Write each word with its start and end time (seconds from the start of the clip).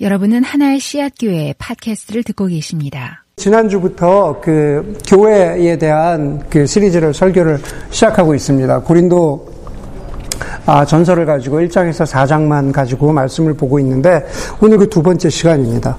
여러분은 0.00 0.42
하나의 0.42 0.80
씨앗 0.80 1.12
교회 1.20 1.54
팟캐스트를 1.56 2.24
듣고 2.24 2.46
계십니다. 2.46 3.24
지난주부터 3.36 4.40
그 4.40 4.98
교회에 5.06 5.78
대한 5.78 6.42
그 6.50 6.66
시리즈를 6.66 7.14
설교를 7.14 7.58
시작하고 7.90 8.34
있습니다. 8.34 8.80
고린도 8.80 9.54
아, 10.66 10.84
전설을 10.86 11.26
가지고 11.26 11.60
1장에서 11.60 12.06
4장만 12.06 12.72
가지고 12.72 13.12
말씀을 13.12 13.52
보고 13.54 13.78
있는데 13.78 14.24
오늘 14.62 14.78
그 14.78 14.94
두 14.94 15.02
번째 15.02 15.28
시간입니다. 15.28 15.96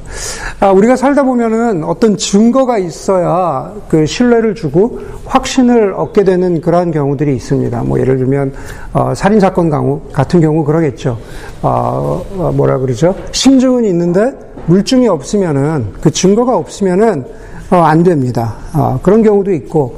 아, 0.61 0.71
우리가 0.71 0.95
살다 0.95 1.23
보면은 1.23 1.83
어떤 1.83 2.15
증거가 2.15 2.77
있어야 2.77 3.73
그 3.89 4.05
신뢰를 4.05 4.55
주고 4.55 5.01
확신을 5.25 5.93
얻게 5.97 6.23
되는 6.23 6.61
그러한 6.61 6.91
경우들이 6.91 7.35
있습니다. 7.35 7.83
뭐 7.83 7.99
예를 7.99 8.17
들면 8.17 8.53
어, 8.93 9.13
살인 9.13 9.41
사건 9.41 9.69
경우 9.69 9.99
같은 10.13 10.39
경우 10.39 10.63
그러겠죠. 10.63 11.17
어, 11.61 12.25
어, 12.37 12.53
뭐라 12.55 12.77
그러죠? 12.77 13.13
심증은 13.33 13.83
있는데 13.83 14.31
물증이 14.67 15.09
없으면은 15.09 15.87
그 15.99 16.09
증거가 16.09 16.55
없으면은 16.55 17.25
어, 17.71 17.77
안 17.77 18.03
됩니다. 18.03 18.55
어, 18.73 18.99
그런 19.01 19.23
경우도 19.23 19.51
있고 19.53 19.97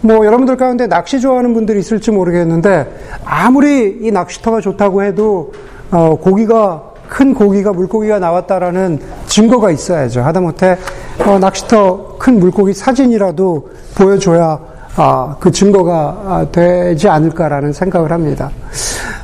뭐 0.00 0.24
여러분들 0.24 0.56
가운데 0.56 0.86
낚시 0.86 1.20
좋아하는 1.20 1.54
분들이 1.54 1.80
있을지 1.80 2.10
모르겠는데 2.10 2.86
아무리 3.24 3.98
이 4.00 4.10
낚시터가 4.10 4.60
좋다고 4.60 5.02
해도 5.02 5.52
어, 5.90 6.16
고기가 6.20 6.82
큰 7.08 7.34
고기가 7.34 7.72
물고기가 7.72 8.18
나왔다라는 8.18 9.00
증거가 9.26 9.70
있어야죠. 9.70 10.22
하다못해 10.22 10.78
어, 11.26 11.38
낚시터 11.38 12.16
큰 12.18 12.38
물고기 12.38 12.74
사진이라도 12.74 13.70
보여줘야 13.96 14.58
아, 14.96 15.36
그 15.38 15.50
증거가 15.50 16.22
아, 16.26 16.46
되지 16.50 17.08
않을까라는 17.08 17.72
생각을 17.72 18.12
합니다. 18.12 18.50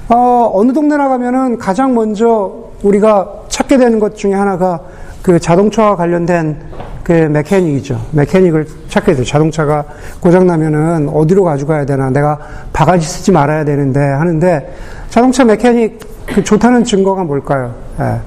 어, 0.08 0.50
어느 0.54 0.72
동네 0.72 0.96
나 0.96 1.08
가면은 1.08 1.58
가장 1.58 1.94
먼저 1.94 2.52
우리가 2.82 3.28
찾게 3.48 3.78
되는 3.78 3.98
것 3.98 4.16
중에 4.16 4.34
하나가 4.34 4.80
그 5.22 5.40
자동차와 5.40 5.96
관련된 5.96 6.58
그 7.04 7.12
메케닉이죠. 7.12 8.00
메케닉을 8.12 8.66
찾게 8.88 9.12
돼요. 9.12 9.24
자동차가 9.24 9.84
고장나면은 10.20 11.10
어디로 11.10 11.44
가져가야 11.44 11.84
되나, 11.84 12.08
내가 12.08 12.38
바가지 12.72 13.06
쓰지 13.06 13.30
말아야 13.30 13.64
되는데 13.64 14.00
하는데 14.00 14.74
자동차 15.10 15.44
메케닉 15.44 16.00
그 16.26 16.42
좋다는 16.42 16.82
증거가 16.82 17.22
뭘까요? 17.22 17.74
예. 18.00 18.18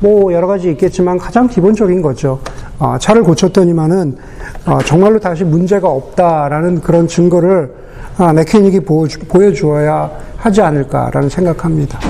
뭐 0.00 0.32
여러 0.32 0.48
가지 0.48 0.68
있겠지만 0.72 1.16
가장 1.16 1.46
기본적인 1.46 2.02
거죠. 2.02 2.40
어, 2.80 2.96
차를 2.98 3.22
고쳤더니만은 3.22 4.16
어, 4.66 4.78
정말로 4.84 5.20
다시 5.20 5.44
문제가 5.44 5.88
없다라는 5.88 6.80
그런 6.80 7.06
증거를 7.06 7.72
어, 8.18 8.32
메케닉이 8.32 8.80
보여주, 8.80 9.20
보여주어야 9.20 10.10
하지 10.36 10.60
않을까라는 10.60 11.28
생각합니다. 11.28 12.00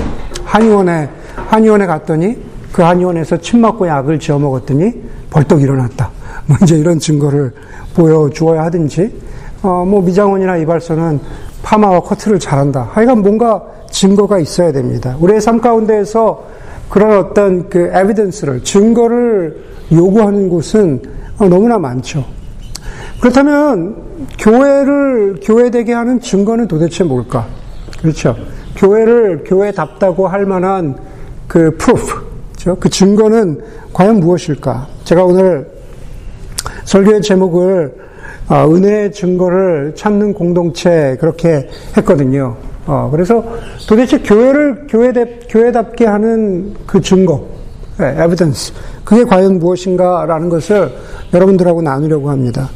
한의원에 0.43 1.07
한의원에 1.35 1.85
갔더니 1.85 2.37
그 2.71 2.81
한의원에서 2.81 3.37
침 3.37 3.61
맞고 3.61 3.87
약을 3.87 4.19
지어 4.19 4.39
먹었더니 4.39 5.04
벌떡 5.35 5.61
일어났다. 5.61 6.09
뭐 6.47 6.57
이제 6.63 6.77
이런 6.77 6.97
증거를 6.97 7.51
보여주어야 7.93 8.63
하든지, 8.63 9.13
어, 9.61 9.83
뭐 9.85 10.01
미장원이나 10.01 10.57
이발소는 10.57 11.19
파마와 11.61 12.01
커트를 12.01 12.39
잘한다. 12.39 12.89
하여간 12.91 13.21
뭔가 13.21 13.61
증거가 13.91 14.39
있어야 14.39 14.71
됩니다. 14.71 15.17
우리의 15.19 15.41
삶 15.41 15.59
가운데에서 15.59 16.43
그런 16.89 17.17
어떤 17.17 17.67
그 17.69 17.89
에비던스를, 17.93 18.63
증거를 18.63 19.63
요구하는 19.91 20.47
곳은 20.49 21.01
너무나 21.37 21.77
많죠. 21.77 22.23
그렇다면 23.19 23.95
교회를 24.37 25.39
교회되게 25.41 25.93
하는 25.93 26.21
증거는 26.21 26.67
도대체 26.67 27.03
뭘까? 27.03 27.47
그렇죠. 27.99 28.35
교회를 28.77 29.43
교회답다고 29.45 30.27
할 30.27 30.45
만한 30.45 30.95
그 31.47 31.75
proof, 31.77 32.13
그렇죠? 32.51 32.75
그 32.79 32.89
증거는 32.89 33.61
과연 33.91 34.19
무엇일까? 34.19 34.94
제가 35.05 35.23
오늘 35.23 35.67
설교의 36.83 37.21
제목을 37.21 37.93
어, 38.49 38.67
은혜의 38.67 39.11
증거를 39.11 39.93
찾는 39.95 40.33
공동체 40.33 41.15
그렇게 41.19 41.69
했거든요. 41.95 42.57
어, 42.87 43.09
그래서 43.11 43.43
도대체 43.87 44.19
교회를 44.19 44.87
교회대, 44.89 45.41
교회답게 45.47 46.05
하는 46.05 46.73
그 46.87 47.01
증거, 47.01 47.47
네, 47.97 48.11
evidence, 48.11 48.73
그게 49.05 49.23
과연 49.23 49.57
무엇인가라는 49.59 50.49
것을 50.49 50.91
여러분들하고 51.33 51.81
나누려고 51.81 52.29
합니다. 52.29 52.69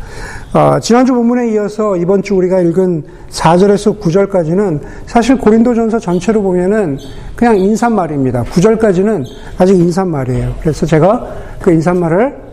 어, 0.53 0.79
지난주 0.79 1.13
본문에 1.13 1.51
이어서 1.51 1.97
이번 1.97 2.23
주 2.23 2.35
우리가 2.35 2.61
읽은 2.61 3.03
4절에서 3.29 3.99
9절까지는 3.99 4.79
사실 5.05 5.37
고린도전서 5.37 5.99
전체로 5.99 6.41
보면은 6.41 6.97
그냥 7.35 7.57
인사말입니다. 7.57 8.45
9절까지는 8.45 9.25
아직 9.57 9.75
인사말이에요. 9.75 10.55
그래서 10.61 10.85
제가 10.85 11.27
그 11.61 11.71
인사말을 11.71 12.49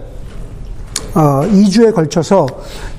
어, 1.14 1.42
2주에 1.46 1.94
걸쳐서 1.94 2.46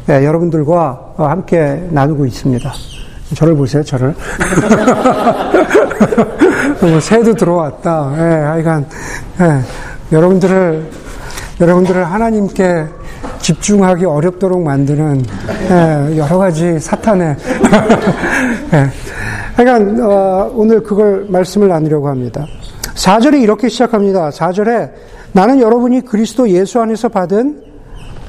예, 0.10 0.26
여러분들과 0.26 1.14
함께 1.18 1.88
나누고 1.92 2.26
있습니다. 2.26 2.97
저를 3.36 3.56
보세요, 3.56 3.84
저를. 3.84 4.16
뭐 6.82 7.00
새도 7.00 7.34
들어왔다. 7.34 8.14
예, 8.18 8.22
하여간, 8.22 8.86
예, 9.42 10.16
여러분들을, 10.16 10.86
여러분들을 11.60 12.06
하나님께 12.06 12.86
집중하기 13.42 14.06
어렵도록 14.06 14.62
만드는 14.62 15.26
예, 15.70 16.18
여러 16.18 16.38
가지 16.38 16.80
사탄의 16.80 17.36
예. 18.74 18.90
하여간 19.56 20.00
어, 20.02 20.52
오늘 20.54 20.84
그걸 20.84 21.26
말씀을 21.30 21.68
나누려고 21.68 22.10
합니다. 22.10 22.46
4절이 22.94 23.42
이렇게 23.42 23.70
시작합니다. 23.70 24.30
4절에 24.30 24.92
나는 25.32 25.60
여러분이 25.60 26.02
그리스도 26.02 26.48
예수 26.50 26.80
안에서 26.80 27.10
받은 27.10 27.64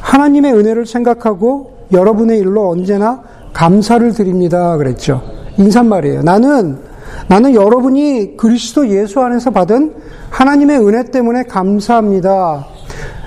하나님의 0.00 0.54
은혜를 0.54 0.86
생각하고 0.86 1.86
여러분의 1.92 2.38
일로 2.38 2.70
언제나 2.70 3.20
감사를 3.58 4.12
드립니다. 4.12 4.76
그랬죠. 4.76 5.20
인사말이에요. 5.56 6.22
나는 6.22 6.78
나는 7.26 7.54
여러분이 7.54 8.36
그리스도 8.36 8.88
예수 8.88 9.20
안에서 9.20 9.50
받은 9.50 9.94
하나님의 10.30 10.78
은혜 10.78 11.02
때문에 11.02 11.42
감사합니다. 11.42 12.66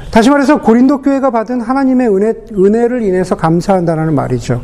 다시 0.10 0.30
말해서 0.30 0.62
고린도 0.62 1.02
교회가 1.02 1.32
받은 1.32 1.60
하나님의 1.60 2.08
은혜, 2.08 2.34
은혜를 2.54 3.02
인해서 3.02 3.36
감사한다는 3.36 4.16
말이죠. 4.16 4.62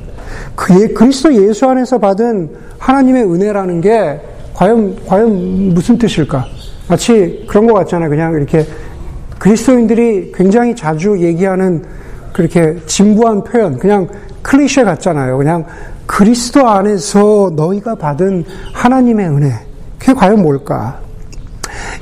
그 0.56 0.82
예, 0.82 0.88
그리스도 0.88 1.34
예수 1.34 1.66
안에서 1.66 1.98
받은 1.98 2.50
하나님의 2.80 3.24
은혜라는 3.26 3.82
게 3.82 4.22
과연 4.54 4.96
과연 5.06 5.74
무슨 5.74 5.98
뜻일까? 5.98 6.46
마치 6.88 7.46
그런 7.46 7.68
것 7.68 7.74
같잖아요. 7.74 8.10
그냥 8.10 8.34
이렇게 8.34 8.66
그리스도인들이 9.38 10.32
굉장히 10.34 10.74
자주 10.74 11.20
얘기하는 11.20 11.84
그렇게 12.32 12.78
진부한 12.86 13.44
표현, 13.44 13.78
그냥 13.78 14.08
클리셰 14.48 14.86
같잖아요. 14.86 15.38
그냥 15.38 15.66
그리스도 16.06 16.68
안에서 16.70 17.52
너희가 17.54 17.96
받은 17.96 18.46
하나님의 18.74 19.28
은혜. 19.28 19.54
그게 20.00 20.14
과연 20.14 20.42
뭘까? 20.42 21.00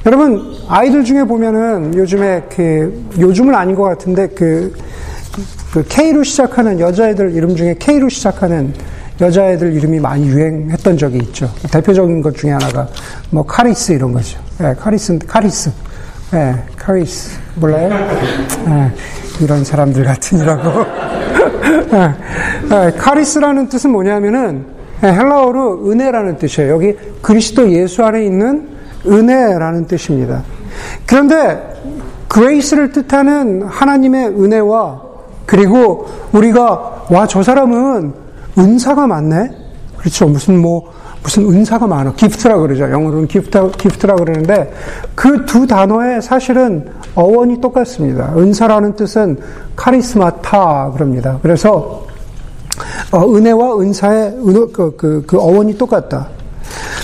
여러분, 0.06 0.54
아이들 0.68 1.04
중에 1.04 1.24
보면은 1.24 1.96
요즘에 1.96 2.44
그, 2.56 3.04
요즘은 3.20 3.56
아닌 3.56 3.76
것 3.76 3.84
같은데 3.84 4.28
그, 4.28 4.76
그 5.74 5.84
K로 5.90 6.24
시작하는 6.24 6.80
여자애들 6.80 7.34
이름 7.34 7.56
중에 7.56 7.76
K로 7.80 8.10
시작하는 8.10 8.72
여자애들 9.20 9.74
이름이 9.74 10.00
많이 10.00 10.28
유행했던 10.28 10.98
적이 11.00 11.18
있죠. 11.18 11.52
대표적인 11.72 12.22
것 12.22 12.38
중에 12.38 12.52
하나가 12.52 12.88
뭐 13.32 13.44
카리스 13.44 13.92
이런 13.92 14.14
거죠. 14.14 14.40
예, 14.62 14.76
카리스, 14.80 15.18
카리스. 15.26 15.72
예, 16.34 16.56
카리스. 16.78 17.40
몰라요? 17.56 17.90
예, 18.68 19.44
이런 19.44 19.64
사람들 19.64 20.04
같으니라고. 20.04 21.15
예, 21.94 22.88
예, 22.88 22.92
카리스라는 22.98 23.70
뜻은 23.70 23.92
뭐냐면은 23.92 24.66
예, 25.04 25.08
헬라어로 25.08 25.92
은혜라는 25.92 26.38
뜻이에요. 26.38 26.74
여기 26.74 26.96
그리스도 27.22 27.70
예수 27.72 28.04
안에 28.04 28.26
있는 28.26 28.68
은혜라는 29.06 29.88
뜻입니다. 29.88 30.44
그런데 31.06 31.74
grace를 32.28 32.92
뜻하는 32.92 33.64
하나님의 33.64 34.28
은혜와 34.30 35.02
그리고 35.46 36.08
우리가 36.32 37.06
와 37.10 37.28
저 37.28 37.44
사람은 37.44 38.14
은사가 38.58 39.06
많네. 39.08 39.52
그렇죠. 39.98 40.28
무슨 40.28 40.60
뭐 40.60 40.92
무슨 41.26 41.50
은사가 41.50 41.88
많아. 41.88 42.14
gift라 42.14 42.60
그러죠. 42.60 42.84
영어로는 42.84 43.28
gift 43.28 43.72
gift라 43.80 44.16
그러는데 44.16 44.72
그 45.16 45.44
두 45.46 45.66
단어의 45.66 46.22
사실은 46.22 46.86
어원이 47.16 47.62
똑같습니다. 47.62 48.34
은사라는 48.38 48.96
뜻은 48.96 49.40
카리스마타 49.76 50.92
그럽니다. 50.92 51.40
그래서 51.42 52.06
어, 53.12 53.36
은혜와 53.36 53.80
은사의 53.80 54.28
은, 54.46 54.72
그, 54.72 54.96
그, 54.96 55.24
그 55.26 55.40
어원이 55.40 55.78
똑같다. 55.80 56.28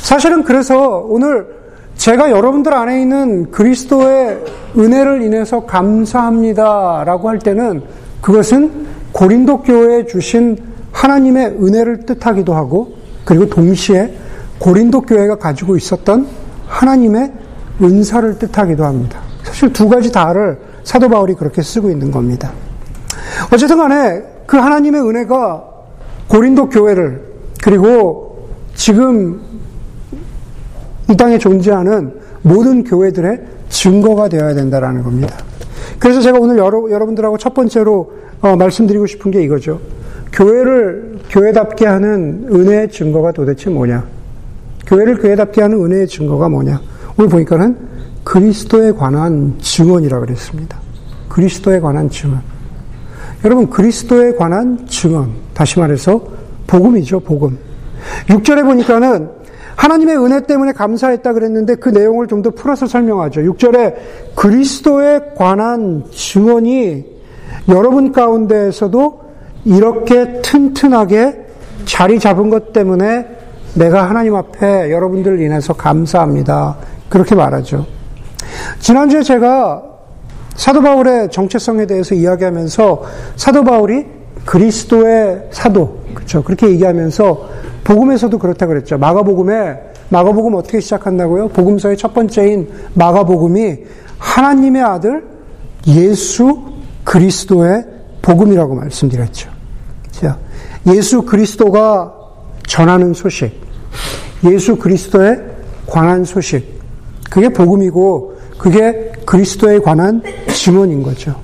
사실은 0.02 0.44
그래서 0.44 1.04
오늘 1.08 1.48
제가 1.96 2.30
여러분들 2.30 2.74
안에 2.74 3.02
있는 3.02 3.50
그리스도의 3.50 4.44
은혜를 4.78 5.24
인해서 5.24 5.66
감사합니다라고 5.66 7.28
할 7.28 7.40
때는 7.40 7.82
그것은 8.22 8.86
고린도 9.14 9.62
교회에 9.62 10.06
주신 10.06 10.58
하나님의 10.92 11.58
은혜를 11.60 12.06
뜻하기도 12.06 12.54
하고 12.54 13.01
그리고 13.26 13.48
동시에 13.48 14.14
고린도 14.60 15.02
교회가 15.02 15.38
가지고 15.38 15.76
있었던 15.76 16.28
하나님의 16.68 17.32
은사를 17.82 18.38
뜻하기도 18.38 18.86
합니다. 18.86 19.20
사실 19.44 19.74
두 19.74 19.90
가지 19.90 20.12
다를 20.12 20.60
사도 20.84 21.10
바울이 21.10 21.34
그렇게 21.34 21.62
쓰고 21.62 21.90
있는 21.90 22.12
겁니다. 22.12 22.52
어쨌든 23.52 23.78
간에 23.78 24.24
그 24.46 24.58
하나님의 24.58 25.02
은혜가 25.02 25.64
고린도 26.28 26.70
교회를 26.70 27.24
그리고 27.64 28.50
지금 28.76 29.42
이 31.10 31.18
땅에 31.18 31.38
존재하는 31.38 32.14
모든 32.42 32.84
교회들의 32.84 33.42
증거가 33.70 34.30
되어야 34.30 34.54
된다라는 34.54 35.04
겁니다. 35.04 35.38
그래서 36.00 36.22
제가 36.22 36.40
오늘 36.40 36.58
여러, 36.58 36.90
여러분들하고 36.90 37.38
첫 37.38 37.54
번째로 37.54 38.14
어, 38.42 38.56
말씀드리고 38.56 39.06
싶은 39.06 39.32
게 39.32 39.44
이거죠. 39.44 39.80
교회를 40.32 41.11
교회답게 41.32 41.86
하는 41.86 42.48
은혜의 42.52 42.92
증거가 42.92 43.32
도대체 43.32 43.70
뭐냐? 43.70 44.06
교회를 44.86 45.18
교회답게 45.18 45.62
하는 45.62 45.84
은혜의 45.84 46.08
증거가 46.08 46.50
뭐냐? 46.50 46.82
오늘 47.18 47.30
보니까는 47.30 47.78
그리스도에 48.26 48.92
관한 48.92 49.56
증언이라 49.60 50.20
고 50.20 50.26
그랬습니다. 50.26 50.78
그리스도에 51.30 51.80
관한 51.80 52.10
증언. 52.10 52.42
여러분, 53.46 53.70
그리스도에 53.70 54.34
관한 54.34 54.86
증언. 54.88 55.32
다시 55.54 55.80
말해서, 55.80 56.22
복음이죠, 56.68 57.22
복음. 57.22 57.58
6절에 58.28 58.64
보니까는 58.64 59.30
하나님의 59.78 60.18
은혜 60.18 60.42
때문에 60.42 60.74
감사했다 60.74 61.34
그랬는데 61.34 61.76
그 61.76 61.90
내용을 61.90 62.28
좀 62.28 62.42
더 62.42 62.52
풀어서 62.52 62.88
설명하죠. 62.88 63.42
6절에 63.42 63.96
그리스도에 64.36 65.20
관한 65.36 66.04
증언이 66.12 67.06
여러분 67.70 68.12
가운데에서도 68.12 69.31
이렇게 69.66 70.42
튼튼하게 70.42 71.40
자리 71.86 72.20
잡은 72.20 72.50
것 72.50 72.74
때문에 72.74 73.26
내가 73.74 74.10
하나님 74.10 74.36
앞에 74.36 74.92
여러분들 74.92 75.42
인해서 75.42 75.74
감사합니다. 75.74 76.78
그렇게 77.10 77.36
말하죠. 77.36 77.86
지난주에 78.80 79.24
제가 79.24 79.84
사도 80.56 80.82
바울의 80.82 81.30
정체성에 81.32 81.86
대해서 81.86 82.16
이야기하면서 82.16 83.04
사도 83.36 83.64
바울이 83.64 84.06
그리스도의 84.46 85.50
사도, 85.52 86.00
그렇죠. 86.14 86.44
그렇게 86.44 86.70
얘기하면서 86.70 87.50
복음에서도 87.84 88.38
그렇다 88.38 88.66
그랬죠. 88.66 88.98
마가복음에 88.98 89.80
마가복음 90.10 90.56
어떻게 90.56 90.80
시작한다고요? 90.80 91.50
복음서의 91.50 91.98
첫 91.98 92.14
번째인 92.14 92.70
마가복음이 92.96 93.78
하나님의 94.18 94.82
아들 94.82 95.24
예수 95.88 96.64
그리스도의 97.04 97.86
복음이라고 98.22 98.76
말씀드렸죠. 98.76 99.51
자, 100.86 100.94
예수 100.94 101.24
그리스도가 101.24 102.14
전하는 102.68 103.14
소식, 103.14 103.52
예수 104.46 104.76
그리스도에 104.76 105.38
관한 105.88 106.24
소식, 106.24 106.80
그게 107.30 107.50
복음이고 107.50 108.38
그게 108.58 109.12
그리스도에 109.26 109.80
관한 109.80 110.22
증언인 110.48 111.04
거죠. 111.04 111.36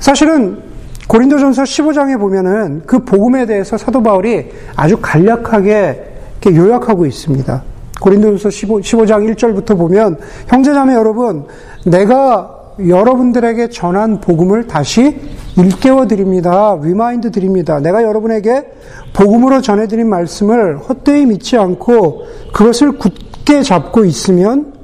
사실은 0.00 0.62
고린도전서 1.08 1.62
15장에 1.62 2.18
보면은 2.18 2.82
그 2.86 3.04
복음에 3.04 3.46
대해서 3.46 3.78
사도 3.78 4.02
바울이 4.02 4.50
아주 4.74 4.96
간략하게 5.00 6.14
요약하고 6.48 7.06
있습니다. 7.06 7.62
고린도전서 8.00 8.50
15, 8.50 8.78
15장 8.80 9.34
1절부터 9.34 9.76
보면 9.76 10.18
형제자매 10.48 10.94
여러분, 10.94 11.44
내가 11.84 12.52
여러분들에게 12.86 13.68
전한 13.70 14.20
복음을 14.20 14.66
다시 14.66 15.18
일깨워 15.56 16.06
드립니다. 16.06 16.78
remind 16.82 17.30
드립니다. 17.30 17.80
내가 17.80 18.02
여러분에게 18.02 18.66
복음으로 19.14 19.62
전해드린 19.62 20.08
말씀을 20.08 20.78
헛되이 20.78 21.26
믿지 21.26 21.56
않고 21.56 22.26
그것을 22.52 22.98
굳게 22.98 23.62
잡고 23.62 24.04
있으면 24.04 24.74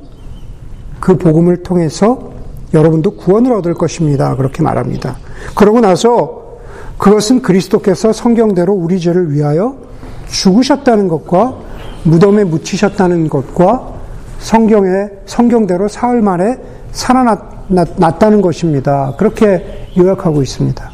그 0.98 1.18
복음을 1.18 1.62
통해서 1.62 2.32
여러분도 2.72 3.16
구원을 3.16 3.52
얻을 3.52 3.74
것입니다. 3.74 4.34
그렇게 4.36 4.62
말합니다. 4.62 5.18
그러고 5.54 5.80
나서 5.80 6.42
그것은 6.96 7.42
그리스도께서 7.42 8.12
성경대로 8.12 8.72
우리 8.72 8.98
죄를 8.98 9.32
위하여 9.32 9.76
죽으셨다는 10.28 11.08
것과 11.08 11.56
무덤에 12.04 12.44
묻히셨다는 12.44 13.28
것과 13.28 13.92
성경에 14.38 15.08
성경대로 15.26 15.88
사흘 15.88 16.22
만에 16.22 16.56
살아났다는 16.92 18.40
것입니다. 18.40 19.14
그렇게 19.18 19.81
요약하고 19.96 20.42
있습니다. 20.42 20.90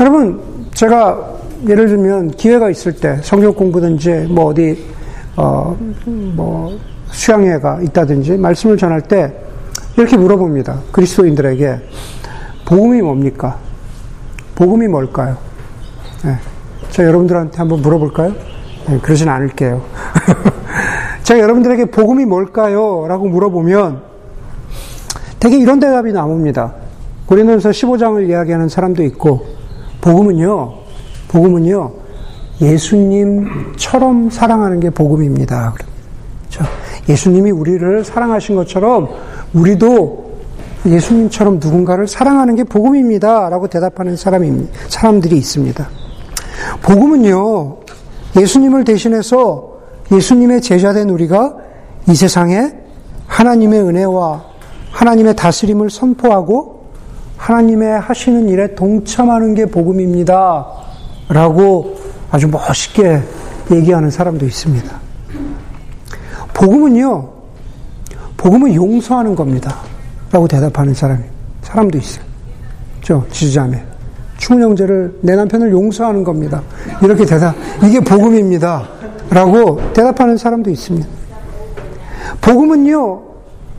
여러분, 0.00 0.40
제가 0.72 1.34
예를 1.68 1.88
들면 1.88 2.32
기회가 2.32 2.70
있을 2.70 2.94
때 2.96 3.18
성경 3.22 3.54
공부든지 3.54 4.26
뭐 4.30 4.46
어디 4.46 4.84
어 5.36 5.76
뭐 6.06 6.78
수양회가 7.14 7.80
있다든지 7.82 8.36
말씀을 8.36 8.76
전할 8.76 9.00
때 9.00 9.32
이렇게 9.96 10.16
물어봅니다. 10.16 10.80
그리스도인들에게 10.92 11.78
복음이 12.66 13.02
뭡니까? 13.02 13.56
복음이 14.56 14.88
뭘까요? 14.88 15.36
네. 16.24 16.36
자, 16.90 17.04
여러분들한테 17.04 17.56
한번 17.56 17.82
물어볼까요? 17.82 18.32
네, 18.88 18.98
그러진 19.00 19.28
않을게요. 19.28 19.82
제가 21.22 21.40
여러분들에게 21.40 21.86
복음이 21.86 22.24
뭘까요? 22.24 23.06
라고 23.08 23.28
물어보면 23.28 24.02
되게 25.38 25.58
이런 25.58 25.78
대답이 25.78 26.12
나옵니다. 26.12 26.74
고린도서 27.26 27.70
15장을 27.70 28.28
이야기하는 28.28 28.68
사람도 28.68 29.02
있고 29.04 29.46
복음은요. 30.00 30.74
복음은요. 31.28 31.92
예수님처럼 32.60 34.30
사랑하는 34.30 34.80
게 34.80 34.90
복음입니다. 34.90 35.74
그렇죠? 35.74 36.64
예수님이 37.08 37.50
우리를 37.50 38.04
사랑하신 38.04 38.56
것처럼 38.56 39.08
우리도 39.54 40.24
예수님처럼 40.86 41.60
누군가를 41.60 42.06
사랑하는 42.06 42.56
게 42.56 42.64
복음입니다. 42.64 43.48
라고 43.48 43.68
대답하는 43.68 44.16
사람이, 44.16 44.68
사람들이 44.88 45.36
있습니다. 45.36 45.88
복음은요, 46.82 47.78
예수님을 48.38 48.84
대신해서 48.84 49.78
예수님의 50.12 50.60
제자된 50.60 51.08
우리가 51.08 51.56
이 52.08 52.14
세상에 52.14 52.72
하나님의 53.26 53.80
은혜와 53.80 54.44
하나님의 54.92 55.36
다스림을 55.36 55.88
선포하고 55.90 56.83
하나님의 57.44 58.00
하시는 58.00 58.48
일에 58.48 58.74
동참하는 58.74 59.52
게 59.52 59.66
복음입니다. 59.66 60.66
라고 61.28 61.98
아주 62.30 62.48
멋있게 62.48 63.20
얘기하는 63.70 64.10
사람도 64.10 64.46
있습니다. 64.46 64.90
복음은요, 66.54 67.28
복음은 68.38 68.74
용서하는 68.74 69.34
겁니다. 69.34 69.76
라고 70.32 70.48
대답하는 70.48 70.94
사람이, 70.94 71.22
사람도 71.60 71.98
있어요. 71.98 72.24
저, 73.02 73.22
지주자매. 73.30 73.84
충훈 74.38 74.62
형제를, 74.62 75.18
내 75.20 75.36
남편을 75.36 75.70
용서하는 75.70 76.24
겁니다. 76.24 76.62
이렇게 77.02 77.26
대답, 77.26 77.54
이게 77.84 78.00
복음입니다. 78.00 78.88
라고 79.28 79.80
대답하는 79.92 80.38
사람도 80.38 80.70
있습니다. 80.70 81.06
복음은요, 82.40 83.22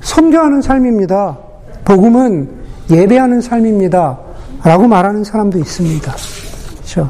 선교하는 0.01 0.62
삶입니다. 0.62 1.39
복음은 1.84 2.64
예배하는 2.89 3.42
삶입니다. 3.42 4.18
라고 4.63 4.88
말하는 4.88 5.24
사람도 5.24 5.60
있습니다. 5.60 6.12
그렇죠? 6.75 7.10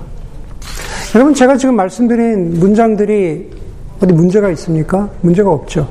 여러분, 1.14 1.34
제가 1.34 1.58
지금 1.58 1.76
말씀드린 1.76 2.60
문장들이 2.60 3.52
어디 4.02 4.14
문제가 4.14 4.50
있습니까? 4.52 5.10
문제가 5.22 5.52
없죠. 5.52 5.88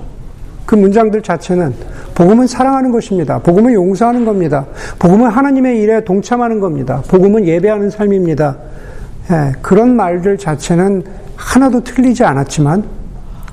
그 0.67 0.75
문장들 0.75 1.23
자체는 1.23 1.75
복음은 2.14 2.47
사랑하는 2.47 2.91
것입니다. 2.91 3.38
복음은 3.38 3.73
용서하는 3.73 4.25
겁니다. 4.25 4.67
복음은 4.99 5.31
하나님의 5.31 5.79
일에 5.81 6.05
동참하는 6.05 6.61
겁니다. 6.61 7.03
복음은 7.09 7.47
예배하는 7.47 7.91
삶입니다. 7.91 8.57
예, 9.31 9.53
그런 9.62 9.97
말들 9.97 10.37
자체는 10.37 11.05
하나도 11.37 11.83
틀리지 11.85 12.25
않았지만, 12.25 12.85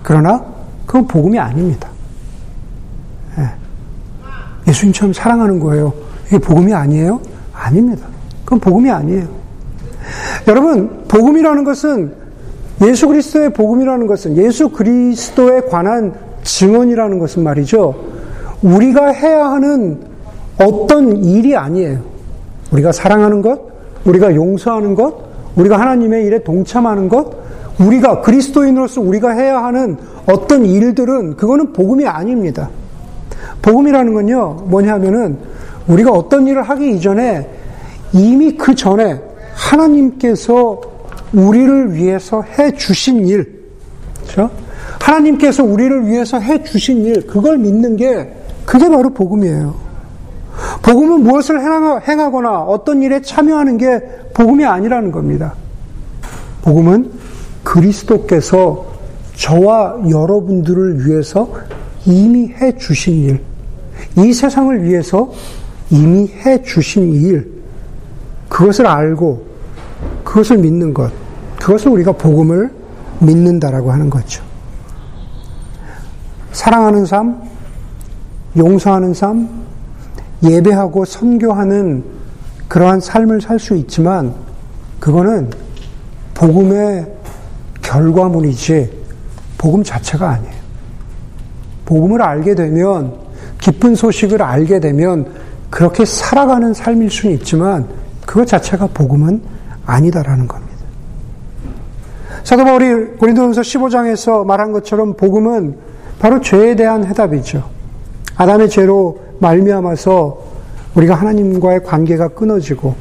그러나 0.03 0.43
그건 0.85 1.07
복음이 1.07 1.39
아닙니다. 1.39 1.89
예, 4.67 4.71
수님처럼 4.71 5.13
사랑하는 5.13 5.59
거예요. 5.59 6.10
이게 6.31 6.39
복음이 6.39 6.73
아니에요? 6.73 7.19
아닙니다. 7.53 8.07
그건 8.45 8.59
복음이 8.61 8.89
아니에요. 8.89 9.27
여러분, 10.47 11.03
복음이라는 11.09 11.65
것은 11.65 12.13
예수 12.83 13.07
그리스도의 13.09 13.51
복음이라는 13.51 14.07
것은 14.07 14.37
예수 14.37 14.69
그리스도에 14.69 15.61
관한 15.63 16.13
증언이라는 16.43 17.19
것은 17.19 17.43
말이죠. 17.43 17.95
우리가 18.61 19.07
해야 19.07 19.45
하는 19.51 19.99
어떤 20.57 21.17
일이 21.17 21.55
아니에요. 21.55 21.99
우리가 22.71 22.93
사랑하는 22.93 23.41
것, 23.41 23.59
우리가 24.05 24.33
용서하는 24.33 24.95
것, 24.95 25.13
우리가 25.57 25.77
하나님의 25.79 26.25
일에 26.25 26.43
동참하는 26.43 27.09
것, 27.09 27.29
우리가 27.77 28.21
그리스도인으로서 28.21 29.01
우리가 29.01 29.31
해야 29.31 29.63
하는 29.63 29.97
어떤 30.27 30.65
일들은 30.65 31.35
그거는 31.35 31.73
복음이 31.73 32.07
아닙니다. 32.07 32.69
복음이라는 33.61 34.13
건요, 34.13 34.63
뭐냐 34.67 34.93
하면은 34.93 35.37
우리가 35.87 36.11
어떤 36.11 36.47
일을 36.47 36.63
하기 36.63 36.95
이전에 36.95 37.47
이미 38.13 38.55
그 38.55 38.75
전에 38.75 39.21
하나님께서 39.53 40.81
우리를 41.33 41.93
위해서 41.93 42.41
해 42.41 42.73
주신 42.75 43.25
일, 43.25 43.61
그렇죠? 44.23 44.49
하나님께서 44.99 45.63
우리를 45.63 46.07
위해서 46.07 46.39
해 46.39 46.63
주신 46.63 47.05
일, 47.05 47.25
그걸 47.25 47.57
믿는 47.57 47.95
게 47.95 48.33
그게 48.65 48.89
바로 48.89 49.09
복음이에요. 49.11 49.73
복음은 50.83 51.23
무엇을 51.23 51.59
행하거나 52.07 52.61
어떤 52.63 53.01
일에 53.01 53.21
참여하는 53.21 53.77
게 53.77 53.99
복음이 54.33 54.65
아니라는 54.65 55.11
겁니다. 55.11 55.53
복음은 56.61 57.11
그리스도께서 57.63 58.85
저와 59.35 60.01
여러분들을 60.09 61.07
위해서 61.07 61.51
이미 62.05 62.49
해 62.49 62.77
주신 62.77 63.13
일, 63.23 63.41
이 64.17 64.33
세상을 64.33 64.83
위해서 64.83 65.31
이미 65.91 66.27
해 66.27 66.61
주신 66.63 67.13
일, 67.13 67.61
그것을 68.49 68.87
알고 68.87 69.45
그것을 70.23 70.57
믿는 70.57 70.93
것, 70.93 71.11
그것을 71.59 71.91
우리가 71.91 72.13
복음을 72.13 72.71
믿는다라고 73.19 73.91
하는 73.91 74.09
거죠. 74.09 74.43
사랑하는 76.51 77.05
삶, 77.05 77.41
용서하는 78.57 79.13
삶, 79.13 79.47
예배하고 80.43 81.05
선교하는 81.05 82.03
그러한 82.67 82.99
삶을 82.99 83.41
살 83.41 83.59
수 83.59 83.75
있지만 83.75 84.33
그거는 84.99 85.49
복음의 86.33 87.05
결과물이지 87.81 88.89
복음 89.57 89.83
자체가 89.83 90.29
아니에요. 90.29 90.61
복음을 91.85 92.21
알게 92.21 92.55
되면 92.55 93.13
기쁜 93.59 93.95
소식을 93.95 94.41
알게 94.41 94.79
되면 94.79 95.31
그렇게 95.71 96.05
살아가는 96.05 96.73
삶일 96.73 97.09
수는 97.09 97.33
있지만 97.35 97.87
그것 98.27 98.45
자체가 98.45 98.89
복음은 98.93 99.41
아니다라는 99.85 100.47
겁니다. 100.47 100.71
사도 102.43 102.63
바울이 102.63 103.17
고린도전서 103.17 103.61
15장에서 103.61 104.45
말한 104.45 104.73
것처럼 104.73 105.13
복음은 105.15 105.77
바로 106.19 106.39
죄에 106.41 106.75
대한 106.75 107.05
해답이죠. 107.05 107.63
아담의 108.35 108.69
죄로 108.69 109.19
말미암아서 109.39 110.51
우리가 110.95 111.15
하나님과의 111.15 111.83
관계가 111.83 112.29
끊어지고 112.29 112.95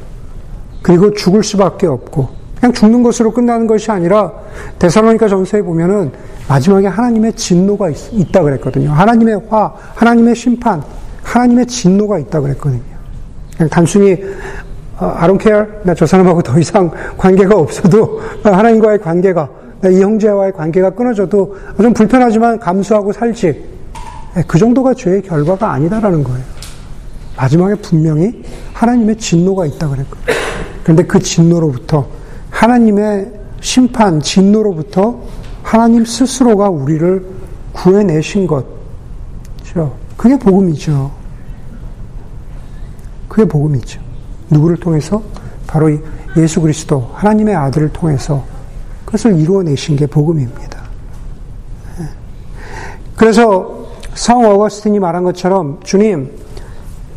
그리고 0.81 1.13
죽을 1.13 1.43
수밖에 1.43 1.87
없고 1.87 2.29
그냥 2.59 2.73
죽는 2.73 3.03
것으로 3.03 3.31
끝나는 3.31 3.67
것이 3.67 3.91
아니라 3.91 4.31
데살로니가 4.79 5.27
전서에 5.27 5.61
보면은 5.61 6.11
마지막에 6.47 6.87
하나님의 6.87 7.33
진노가 7.33 7.89
있, 7.89 8.31
다 8.31 8.41
그랬거든요. 8.41 8.91
하나님의 8.91 9.41
화, 9.49 9.73
하나님의 9.95 10.35
심판, 10.35 10.81
하나님의 11.23 11.65
진노가 11.67 12.19
있다 12.19 12.41
그랬거든요. 12.41 12.81
그냥 13.55 13.69
단순히 13.69 14.17
어, 14.97 15.13
I 15.17 15.27
don't 15.27 15.41
care. 15.41 15.65
나 15.83 15.93
저 15.95 16.05
사람하고 16.05 16.41
더 16.41 16.59
이상 16.59 16.91
관계가 17.17 17.55
없어도 17.55 18.21
하나님과의 18.43 18.99
관계가 18.99 19.49
이 19.85 19.99
형제와의 20.01 20.53
관계가 20.53 20.91
끊어져도 20.91 21.57
좀 21.81 21.93
불편하지만 21.93 22.59
감수하고 22.59 23.11
살지. 23.11 23.47
예, 24.37 24.43
그 24.47 24.57
정도가 24.59 24.93
죄의 24.93 25.23
결과가 25.23 25.71
아니다라는 25.71 26.23
거예요. 26.23 26.43
마지막에 27.35 27.75
분명히 27.75 28.43
하나님의 28.73 29.17
진노가 29.17 29.65
있다 29.65 29.89
그랬거든요. 29.89 30.35
그런데 30.83 31.03
그 31.03 31.19
진노로부터 31.19 32.05
하나님의 32.51 33.31
심판, 33.61 34.19
진노로부터 34.19 35.19
하나님 35.63 36.05
스스로가 36.05 36.69
우리를 36.69 37.25
구해내신 37.73 38.45
것. 38.47 38.65
그죠? 39.63 39.95
그게 40.21 40.37
복음이죠. 40.37 41.09
그게 43.27 43.43
복음이죠. 43.43 43.99
누구를 44.51 44.77
통해서? 44.77 45.23
바로 45.65 45.89
예수 46.37 46.61
그리스도, 46.61 47.09
하나님의 47.15 47.55
아들을 47.55 47.91
통해서 47.91 48.43
그것을 49.03 49.39
이루어내신 49.39 49.95
게 49.95 50.05
복음입니다. 50.05 50.83
예. 52.01 52.03
그래서 53.15 53.87
성 54.13 54.45
어거스틴이 54.45 54.99
말한 54.99 55.23
것처럼 55.23 55.79
주님, 55.83 56.29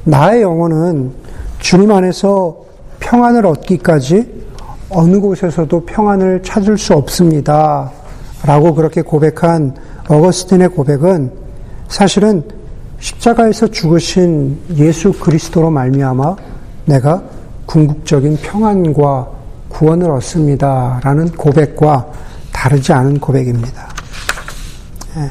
나의 0.04 0.40
영혼은 0.40 1.12
주님 1.58 1.92
안에서 1.92 2.56
평안을 3.00 3.44
얻기까지 3.44 4.46
어느 4.88 5.20
곳에서도 5.20 5.84
평안을 5.84 6.42
찾을 6.42 6.78
수 6.78 6.94
없습니다. 6.94 7.92
라고 8.44 8.74
그렇게 8.74 9.02
고백한 9.02 9.76
어거스틴의 10.08 10.68
고백은 10.68 11.32
사실은 11.88 12.63
십자가에서 13.04 13.66
죽으신 13.66 14.58
예수 14.76 15.12
그리스도로 15.12 15.70
말미암아 15.70 16.36
내가 16.86 17.22
궁극적인 17.66 18.38
평안과 18.38 19.28
구원을 19.68 20.10
얻습니다. 20.10 21.00
라는 21.04 21.28
고백과 21.32 22.06
다르지 22.50 22.94
않은 22.94 23.20
고백입니다. 23.20 23.88
예. 25.18 25.30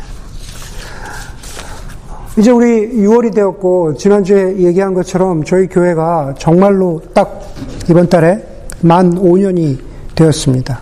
이제 2.39 2.51
우리 2.51 2.89
6월이 2.89 3.33
되었고, 3.33 3.95
지난주에 3.95 4.57
얘기한 4.57 4.93
것처럼 4.93 5.43
저희 5.43 5.65
교회가 5.65 6.35
정말로 6.37 7.01
딱 7.11 7.41
이번 7.89 8.07
달에 8.07 8.45
만 8.81 9.15
5년이 9.15 9.79
되었습니다. 10.13 10.79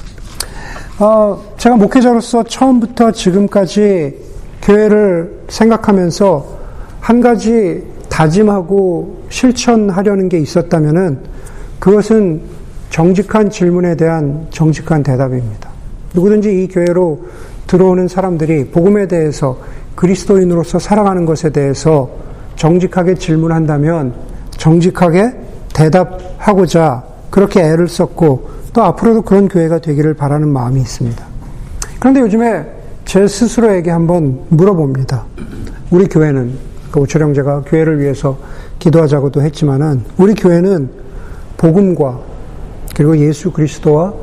어, 1.00 1.42
제가 1.58 1.78
목회자로서 1.78 2.44
처음부터 2.44 3.14
지금까지 3.14 4.18
교회를 4.62 5.44
생각하면서 5.48 6.61
한 7.02 7.20
가지 7.20 7.84
다짐하고 8.10 9.26
실천하려는 9.30 10.30
게 10.30 10.40
있었다면은 10.40 11.20
그것은 11.80 12.42
정직한 12.92 13.50
질문에 13.50 13.96
대한 13.96 14.48
정직한 14.52 15.02
대답입니다. 15.02 15.70
누구든지 16.14 16.64
이 16.64 16.68
교회로 16.68 17.26
들어오는 17.68 18.08
사람들이 18.08 18.66
복음에 18.68 19.08
대해서 19.08 19.58
그리스도인으로서 19.96 20.78
살아가는 20.78 21.26
것에 21.26 21.50
대해서 21.50 22.10
정직하게 22.56 23.16
질문한다면 23.16 24.14
정직하게 24.52 25.34
대답하고자 25.74 27.04
그렇게 27.30 27.62
애를 27.62 27.88
썼고 27.88 28.50
또 28.74 28.84
앞으로도 28.84 29.24
그런 29.24 29.48
교회가 29.48 29.80
되기를 29.80 30.14
바라는 30.14 30.50
마음이 30.50 30.80
있습니다. 30.82 31.26
그런데 32.00 32.20
요즘에 32.20 32.66
제 33.06 33.28
스스로에게 33.28 33.90
한번 33.90 34.42
물어봅니다. 34.50 35.26
우리 35.90 36.06
교회는 36.06 36.71
그 36.92 37.00
오철영제가 37.00 37.62
교회를 37.62 38.00
위해서 38.00 38.38
기도하자고도 38.80 39.42
했지만은 39.42 40.04
우리 40.18 40.34
교회는 40.34 40.90
복음과 41.58 42.20
그리고 42.96 43.18
예수 43.18 43.52
그리스도와 43.52 44.14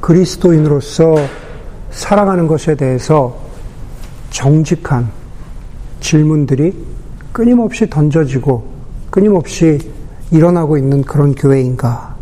그리스도인으로서 0.00 1.16
살아가는 1.90 2.46
것에 2.46 2.74
대해서 2.74 3.36
정직한 4.30 5.08
질문들이 6.00 6.74
끊임없이 7.32 7.88
던져지고 7.88 8.64
끊임없이 9.10 9.78
일어나고 10.30 10.76
있는 10.76 11.02
그런 11.02 11.34
교회인가? 11.34 12.14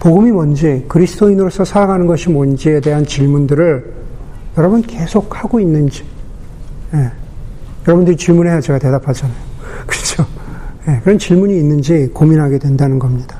복음이 0.00 0.30
뭔지, 0.30 0.84
그리스도인으로서 0.88 1.64
살아가는 1.64 2.06
것이 2.06 2.28
뭔지에 2.28 2.80
대한 2.80 3.04
질문들을 3.04 3.94
여러분 4.58 4.82
계속 4.82 5.42
하고 5.42 5.58
있는지, 5.58 6.04
예. 6.94 7.10
여러분들이 7.86 8.16
질문해야 8.16 8.60
제가 8.60 8.78
대답하잖아요. 8.78 9.36
그렇죠? 9.86 10.26
예. 10.88 11.00
그런 11.02 11.18
질문이 11.18 11.56
있는지 11.56 12.08
고민하게 12.12 12.58
된다는 12.58 12.98
겁니다. 12.98 13.38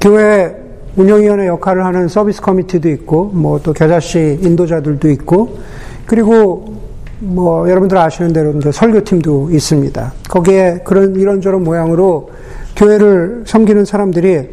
교회 0.00 0.54
운영위원회 0.96 1.46
역할을 1.46 1.84
하는 1.84 2.08
서비스 2.08 2.40
커미티도 2.40 2.88
있고, 2.90 3.26
뭐 3.32 3.58
또 3.62 3.72
겨자씨 3.72 4.38
인도자들도 4.42 5.10
있고, 5.10 5.58
그리고 6.06 6.80
뭐 7.20 7.68
여러분들 7.70 7.96
아시는 7.96 8.32
대로 8.32 8.52
이제 8.52 8.72
설교팀도 8.72 9.50
있습니다. 9.52 10.12
거기에 10.28 10.80
그런 10.84 11.14
이런저런 11.14 11.62
모양으로 11.62 12.30
교회를 12.74 13.44
섬기는 13.46 13.84
사람들이 13.84 14.48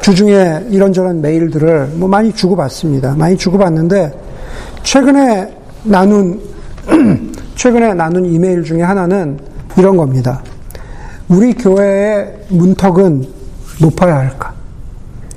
주중에 0.00 0.66
이런저런 0.70 1.20
메일들을 1.20 1.92
뭐 1.94 2.08
많이 2.08 2.32
주고받습니다. 2.32 3.16
많이 3.16 3.36
주고받는데 3.36 4.12
최근에 4.84 5.61
나눈 5.84 6.40
최근에 7.56 7.94
나눈 7.94 8.24
이메일 8.26 8.62
중에 8.64 8.82
하나는 8.82 9.38
이런 9.76 9.96
겁니다. 9.96 10.42
우리 11.28 11.54
교회의 11.54 12.32
문턱은 12.50 13.24
높아야 13.80 14.16
할까? 14.18 14.52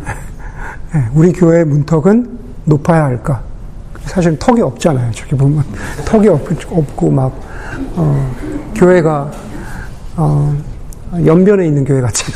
예, 0.96 1.04
우리 1.14 1.32
교회의 1.32 1.66
문턱은 1.66 2.38
높아야 2.66 3.06
할까? 3.06 3.42
사실 4.06 4.38
턱이 4.38 4.62
없잖아요. 4.62 5.12
저기 5.14 5.36
보면 5.36 5.64
턱이 6.06 6.28
없 6.28 6.96
고 6.96 7.10
막 7.12 7.34
어, 7.96 8.36
교회가 8.76 9.32
어, 10.18 10.56
연변에 11.26 11.66
있는 11.68 11.84
교회 11.86 12.02
같아요. 12.02 12.36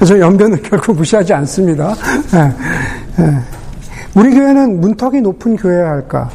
저 0.04 0.18
연변을 0.18 0.62
결코 0.62 0.92
무시하지 0.92 1.32
않습니다. 1.34 1.94
예, 2.34 3.22
예. 3.22 3.55
우리 4.16 4.34
교회는 4.34 4.80
문턱이 4.80 5.20
높은 5.20 5.56
교회야 5.56 5.90
할까? 5.90 6.30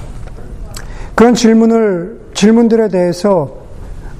그런 1.16 1.34
질문을, 1.34 2.20
질문들에 2.36 2.90
대해서 2.90 3.58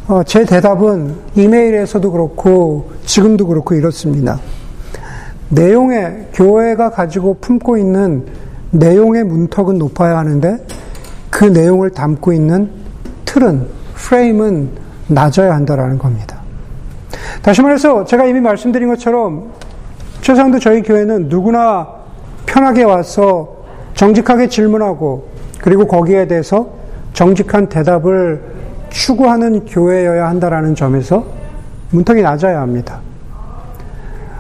어, 0.08 0.24
제 0.24 0.46
대답은 0.46 1.14
이메일에서도 1.36 2.12
그렇고 2.12 2.90
지금도 3.06 3.46
그렇고 3.46 3.76
이렇습니다. 3.76 4.40
내용의, 5.50 6.30
교회가 6.34 6.90
가지고 6.90 7.38
품고 7.40 7.78
있는 7.78 8.26
내용의 8.72 9.26
문턱은 9.26 9.78
높아야 9.78 10.18
하는데 10.18 10.58
그 11.30 11.46
내용을 11.46 11.92
담고 11.92 12.34
있는 12.34 12.72
틀은, 13.26 13.68
프레임은 13.94 14.70
낮아야 15.08 15.54
한다라는 15.54 16.00
겁니다. 16.00 16.42
다시 17.44 17.62
말해서 17.62 18.06
제가 18.06 18.26
이미 18.26 18.40
말씀드린 18.40 18.88
것처럼 18.88 19.52
최소한도 20.22 20.58
저희 20.58 20.82
교회는 20.82 21.30
누구나 21.30 22.01
편하게 22.52 22.84
와서 22.84 23.48
정직하게 23.94 24.50
질문하고 24.50 25.30
그리고 25.62 25.88
거기에 25.88 26.28
대해서 26.28 26.68
정직한 27.14 27.70
대답을 27.70 28.42
추구하는 28.90 29.66
교회여야 29.66 30.28
한다라는 30.28 30.76
점에서 30.76 31.24
문턱이 31.92 32.22
낮아야 32.22 32.60
합니다. 32.60 33.00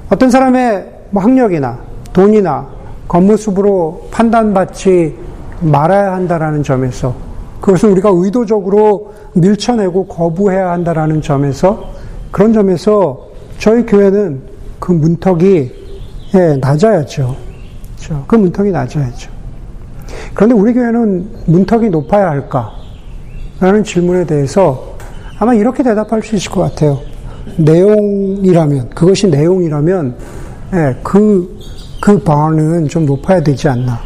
어떤 0.09 0.29
사람의 0.29 0.89
뭐 1.11 1.23
학력이나 1.23 1.79
돈이나 2.11 2.67
겉모습으로 3.07 4.09
판단받지 4.11 5.17
말아야 5.61 6.11
한다라는 6.11 6.63
점에서 6.63 7.15
그것을 7.61 7.91
우리가 7.91 8.09
의도적으로 8.11 9.13
밀쳐내고 9.35 10.07
거부해야 10.07 10.71
한다라는 10.71 11.21
점에서 11.21 11.91
그런 12.29 12.51
점에서 12.51 13.27
저희 13.57 13.85
교회는 13.85 14.41
그 14.79 14.91
문턱이 14.91 15.71
예, 16.33 16.57
낮아야죠. 16.59 17.50
그렇죠? 18.01 18.23
그 18.27 18.35
문턱이 18.35 18.71
낮아야죠. 18.71 19.29
그런데 20.33 20.55
우리 20.55 20.73
교회는 20.73 21.29
문턱이 21.45 21.89
높아야 21.89 22.29
할까? 22.29 22.71
라는 23.59 23.83
질문에 23.83 24.25
대해서 24.25 24.95
아마 25.37 25.53
이렇게 25.53 25.83
대답할 25.83 26.23
수 26.23 26.35
있을 26.35 26.51
것 26.51 26.61
같아요. 26.61 26.99
내용이라면, 27.57 28.89
그것이 28.89 29.27
내용이라면, 29.27 30.15
예, 30.73 30.95
그, 31.03 31.57
그 32.01 32.19
바는 32.19 32.87
좀 32.87 33.05
높아야 33.05 33.41
되지 33.41 33.67
않나. 33.67 33.99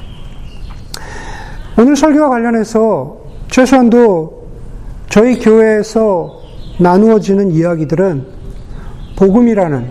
오늘 1.77 1.95
설교와 1.95 2.29
관련해서 2.29 3.17
최소한도 3.49 4.45
저희 5.09 5.39
교회에서 5.39 6.41
나누어지는 6.79 7.51
이야기들은 7.51 8.25
복음이라는, 9.17 9.85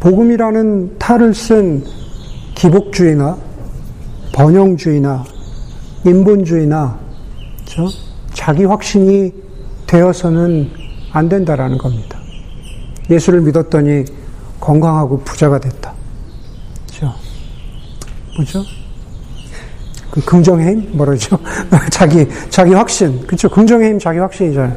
복음이라는 0.00 0.98
탈을 0.98 1.34
쓴 1.34 1.84
기복주의나 2.56 3.36
번영주의나 4.32 5.24
인본주의나 6.04 6.98
그렇죠? 7.56 7.88
자기 8.32 8.64
확신이 8.64 9.32
되어서는 9.86 10.70
안 11.12 11.28
된다라는 11.28 11.78
겁니다. 11.78 12.18
예수를 13.10 13.42
믿었더니 13.42 14.04
건강하고 14.58 15.20
부자가 15.20 15.60
됐다. 15.60 15.92
그렇죠? 16.88 17.14
뭐죠? 18.36 18.64
그 20.10 20.24
긍정의 20.24 20.66
힘 20.68 20.96
뭐라죠? 20.96 21.38
자기 21.92 22.26
자기 22.48 22.72
확신 22.72 23.26
그렇죠? 23.26 23.48
긍정의 23.48 23.90
힘 23.90 23.98
자기 23.98 24.18
확신이잖아요. 24.18 24.72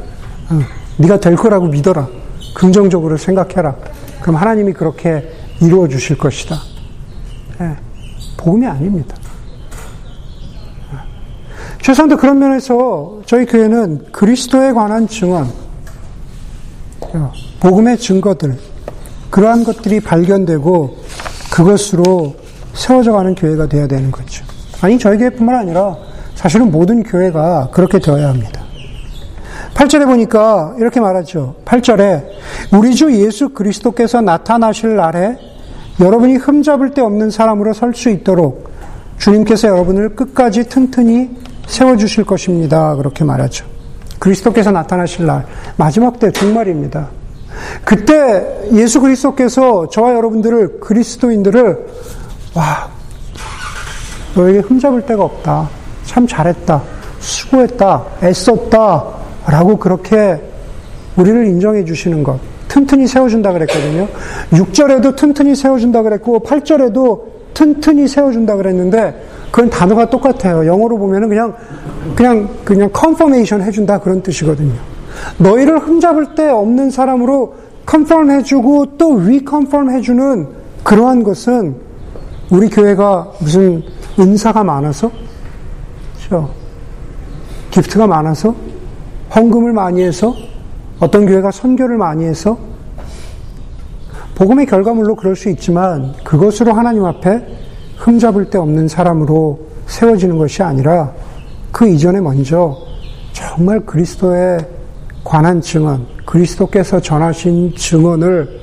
어, 0.50 0.60
네가 0.98 1.18
될 1.18 1.34
거라고 1.34 1.66
믿어라. 1.66 2.08
긍정적으로 2.54 3.16
생각해라. 3.16 3.74
그럼 4.20 4.36
하나님이 4.36 4.74
그렇게 4.74 5.32
이루어 5.62 5.88
주실 5.88 6.18
것이다. 6.18 6.69
네, 7.60 7.76
복음이 8.38 8.66
아닙니다. 8.66 9.14
최소한도 11.82 12.16
그런 12.16 12.38
면에서 12.38 13.20
저희 13.26 13.44
교회는 13.44 14.12
그리스도에 14.12 14.72
관한 14.72 15.06
증언, 15.06 15.46
복음의 17.60 17.98
증거들, 17.98 18.58
그러한 19.28 19.64
것들이 19.64 20.00
발견되고 20.00 20.96
그것으로 21.52 22.34
세워져 22.72 23.12
가는 23.12 23.34
교회가 23.34 23.66
되어야 23.66 23.86
되는 23.86 24.10
거죠. 24.10 24.42
아니, 24.80 24.98
저희 24.98 25.18
교회뿐만 25.18 25.54
아니라 25.54 25.98
사실은 26.34 26.70
모든 26.70 27.02
교회가 27.02 27.68
그렇게 27.72 27.98
되어야 27.98 28.30
합니다. 28.30 28.62
8절에 29.74 30.06
보니까 30.06 30.76
이렇게 30.78 30.98
말하죠. 30.98 31.56
8절에 31.66 32.24
우리 32.72 32.94
주 32.94 33.12
예수 33.12 33.50
그리스도께서 33.50 34.22
나타나실 34.22 34.96
날에 34.96 35.49
여러분이 36.00 36.36
흠잡을 36.36 36.94
데 36.94 37.02
없는 37.02 37.30
사람으로 37.30 37.72
설 37.74 37.94
수 37.94 38.08
있도록 38.08 38.70
주님께서 39.18 39.68
여러분을 39.68 40.16
끝까지 40.16 40.64
튼튼히 40.64 41.30
세워주실 41.66 42.24
것입니다. 42.24 42.96
그렇게 42.96 43.22
말하죠. 43.22 43.66
그리스도께서 44.18 44.70
나타나실 44.70 45.26
날, 45.26 45.46
마지막 45.76 46.18
때 46.18 46.30
종말입니다. 46.30 47.08
그때 47.84 48.68
예수 48.72 49.00
그리스도께서 49.00 49.88
저와 49.88 50.14
여러분들을, 50.14 50.80
그리스도인들을, 50.80 51.86
와, 52.54 52.88
너에게 54.34 54.60
흠잡을 54.60 55.04
데가 55.04 55.24
없다. 55.24 55.68
참 56.04 56.26
잘했다. 56.26 56.82
수고했다. 57.18 58.04
애썼다. 58.22 59.04
라고 59.46 59.76
그렇게 59.76 60.40
우리를 61.16 61.46
인정해 61.46 61.84
주시는 61.84 62.22
것. 62.22 62.38
튼튼히 62.70 63.06
세워준다 63.08 63.52
그랬거든요. 63.52 64.08
6절에도 64.52 65.16
튼튼히 65.16 65.56
세워준다 65.56 66.02
그랬고, 66.02 66.38
8절에도 66.40 67.22
튼튼히 67.52 68.06
세워준다 68.06 68.56
그랬는데, 68.56 69.26
그건 69.50 69.68
단어가 69.68 70.08
똑같아요. 70.08 70.64
영어로 70.64 70.96
보면은 70.96 71.28
그냥, 71.28 71.54
그냥, 72.14 72.48
그냥 72.64 72.88
confirmation 72.92 73.62
해준다 73.62 73.98
그런 73.98 74.22
뜻이거든요. 74.22 74.74
너희를 75.38 75.80
흠잡을 75.80 76.36
데 76.36 76.48
없는 76.48 76.90
사람으로 76.90 77.54
confirm 77.84 78.30
해주고 78.30 78.96
또 78.96 79.18
reconfirm 79.18 79.90
해주는 79.90 80.46
그러한 80.84 81.24
것은 81.24 81.74
우리 82.52 82.70
교회가 82.70 83.32
무슨 83.40 83.82
은사가 84.16 84.62
많아서, 84.62 85.10
그렇죠? 86.28 86.50
gift가 87.72 88.06
많아서, 88.06 88.54
헌금을 89.34 89.72
많이 89.72 90.04
해서, 90.04 90.36
어떤 91.00 91.26
교회가 91.26 91.50
선교를 91.50 91.96
많이 91.96 92.24
해서, 92.24 92.58
복음의 94.34 94.66
결과물로 94.66 95.16
그럴 95.16 95.34
수 95.34 95.48
있지만 95.50 96.14
그것으로 96.24 96.72
하나님 96.72 97.04
앞에 97.04 97.44
흠잡을 97.96 98.48
데 98.48 98.58
없는 98.58 98.88
사람으로 98.88 99.66
세워지는 99.86 100.38
것이 100.38 100.62
아니라 100.62 101.12
그 101.72 101.88
이전에 101.88 102.20
먼저 102.20 102.76
정말 103.32 103.80
그리스도에 103.80 104.58
관한 105.24 105.60
증언, 105.60 106.06
그리스도께서 106.24 107.00
전하신 107.00 107.74
증언을 107.76 108.60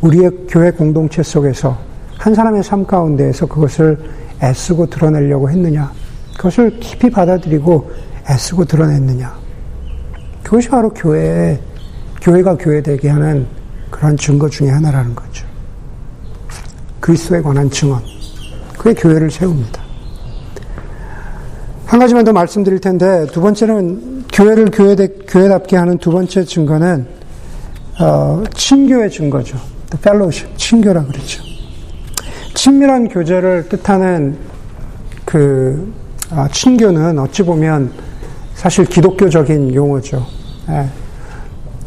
우리의 0.00 0.30
교회 0.48 0.70
공동체 0.70 1.22
속에서 1.22 1.76
한 2.18 2.34
사람의 2.34 2.62
삶 2.62 2.84
가운데에서 2.84 3.46
그것을 3.46 3.98
애쓰고 4.42 4.86
드러내려고 4.86 5.48
했느냐, 5.50 5.90
그것을 6.36 6.78
깊이 6.80 7.08
받아들이고 7.10 7.90
애쓰고 8.30 8.64
드러냈느냐. 8.64 9.45
그것이 10.46 10.68
바로 10.68 10.90
교회에, 10.90 11.58
교회가 12.22 12.56
교회되게 12.56 13.08
하는 13.08 13.48
그런 13.90 14.16
증거 14.16 14.48
중의 14.48 14.70
하나라는 14.70 15.12
거죠. 15.12 15.44
그리스도에 17.00 17.42
관한 17.42 17.68
증언. 17.68 18.00
그게 18.78 18.94
교회를 18.94 19.28
세웁니다. 19.28 19.82
한 21.86 21.98
가지만 21.98 22.24
더 22.24 22.32
말씀드릴 22.32 22.80
텐데 22.80 23.26
두 23.32 23.40
번째는 23.40 24.26
교회를 24.32 24.66
교회대, 24.66 25.08
교회답게 25.26 25.76
하는 25.76 25.98
두 25.98 26.12
번째 26.12 26.44
증거는 26.44 27.08
어, 27.98 28.44
친교의 28.54 29.10
증거죠. 29.10 29.58
펠로우십, 30.00 30.56
친교라 30.56 31.06
그러죠. 31.06 31.42
친밀한 32.54 33.08
교제를 33.08 33.68
뜻하는 33.68 34.38
그 35.24 35.92
아, 36.30 36.46
친교는 36.52 37.18
어찌 37.18 37.42
보면 37.42 37.90
사실 38.56 38.86
기독교적인 38.86 39.74
용어죠. 39.74 40.26
예. 40.70 40.88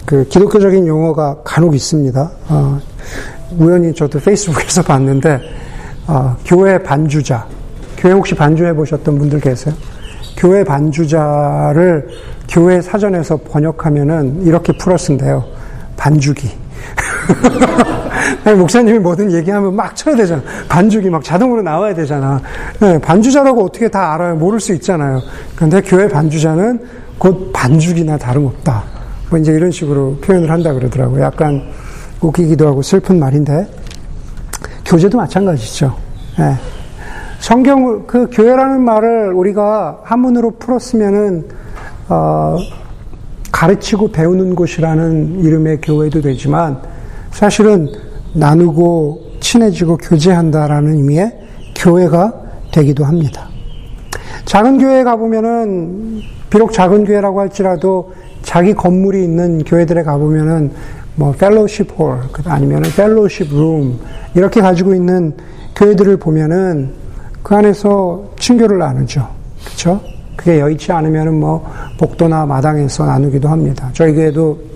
그 0.06 0.28
기독교적인 0.28 0.88
용어가 0.88 1.38
간혹 1.44 1.76
있습니다. 1.76 2.32
어, 2.48 2.80
우연히 3.58 3.94
저도 3.94 4.20
페이스북에서 4.20 4.82
봤는데 4.84 5.42
어, 6.08 6.38
교회 6.46 6.82
반주자. 6.82 7.46
교회 7.98 8.14
혹시 8.14 8.34
반주해 8.36 8.74
보셨던 8.74 9.18
분들 9.18 9.40
계세요? 9.42 9.74
교회 10.38 10.64
반주자를 10.64 12.08
교회 12.48 12.82
사전에서 12.82 13.38
번역하면은 13.38 14.44
이렇게 14.44 14.72
풀어 14.78 14.96
쓴대요. 14.96 15.44
반주기. 15.98 16.50
목사님이 18.46 19.00
뭐든 19.00 19.32
얘기하면 19.32 19.76
막 19.76 19.96
쳐야 19.96 20.16
되잖아. 20.16 20.42
반주기 20.68 21.10
막 21.10 21.24
자동으로 21.24 21.62
나와야 21.62 21.94
되잖아. 21.94 22.42
네, 22.80 23.00
반주자라고 23.00 23.66
어떻게 23.66 23.90
다 23.90 24.14
알아요? 24.14 24.36
모를 24.36 24.60
수 24.60 24.74
있잖아요. 24.74 25.22
근데 25.56 25.82
교회 25.82 26.08
반주자는 26.08 26.80
곧 27.18 27.52
반주기나 27.54 28.18
다름없다. 28.18 28.84
뭐 29.30 29.40
이제 29.40 29.52
이런 29.52 29.72
식으로 29.72 30.18
표현을 30.22 30.50
한다 30.50 30.74
그러더라고요. 30.74 31.22
약간 31.22 31.64
웃기기도 32.22 32.68
하고 32.68 32.82
슬픈 32.82 33.20
말인데 33.20 33.68
교제도 34.86 35.18
마찬가지죠. 35.18 35.96
네. 36.38 36.56
성경 37.40 38.06
그 38.06 38.28
교회라는 38.32 38.82
말을 38.82 39.34
우리가 39.34 40.00
한문으로 40.04 40.52
풀었으면은 40.52 41.48
어, 42.10 42.58
가르치고 43.52 44.12
배우는 44.12 44.56
곳이라는 44.56 45.44
이름의 45.44 45.82
교회도 45.82 46.22
되지만 46.22 46.82
사실은 47.32 47.88
나누고 48.34 49.22
친해지고 49.40 49.98
교제한다라는 49.98 50.96
의미의 50.96 51.40
교회가 51.76 52.34
되기도 52.72 53.06
합니다. 53.06 53.48
작은 54.46 54.80
교회에 54.80 55.04
가보면은 55.04 56.22
비록 56.50 56.72
작은 56.72 57.06
교회라고 57.06 57.40
할지라도 57.40 58.12
자기 58.42 58.74
건물이 58.74 59.24
있는 59.24 59.64
교회들에 59.64 60.04
가보면은 60.04 60.72
뭐 61.16 61.32
fellowship 61.34 61.98
hall 61.98 62.20
아니면은 62.46 62.90
fellowship 62.96 63.54
room 63.54 64.00
이렇게 64.36 64.62
가지고 64.62 64.96
있는 64.96 65.36
교회들을 65.76 66.18
보면은 66.18 66.94
그 67.44 67.56
안에서 67.56 68.32
친교를 68.40 68.78
나누죠. 68.78 69.28
그렇죠? 69.66 70.02
그게 70.36 70.60
여의치 70.60 70.92
않으면은 70.92 71.40
뭐 71.40 71.66
복도나 71.98 72.46
마당에서 72.46 73.06
나누기도 73.06 73.50
합니다. 73.50 73.90
저희 73.94 74.14
교회도 74.14 74.69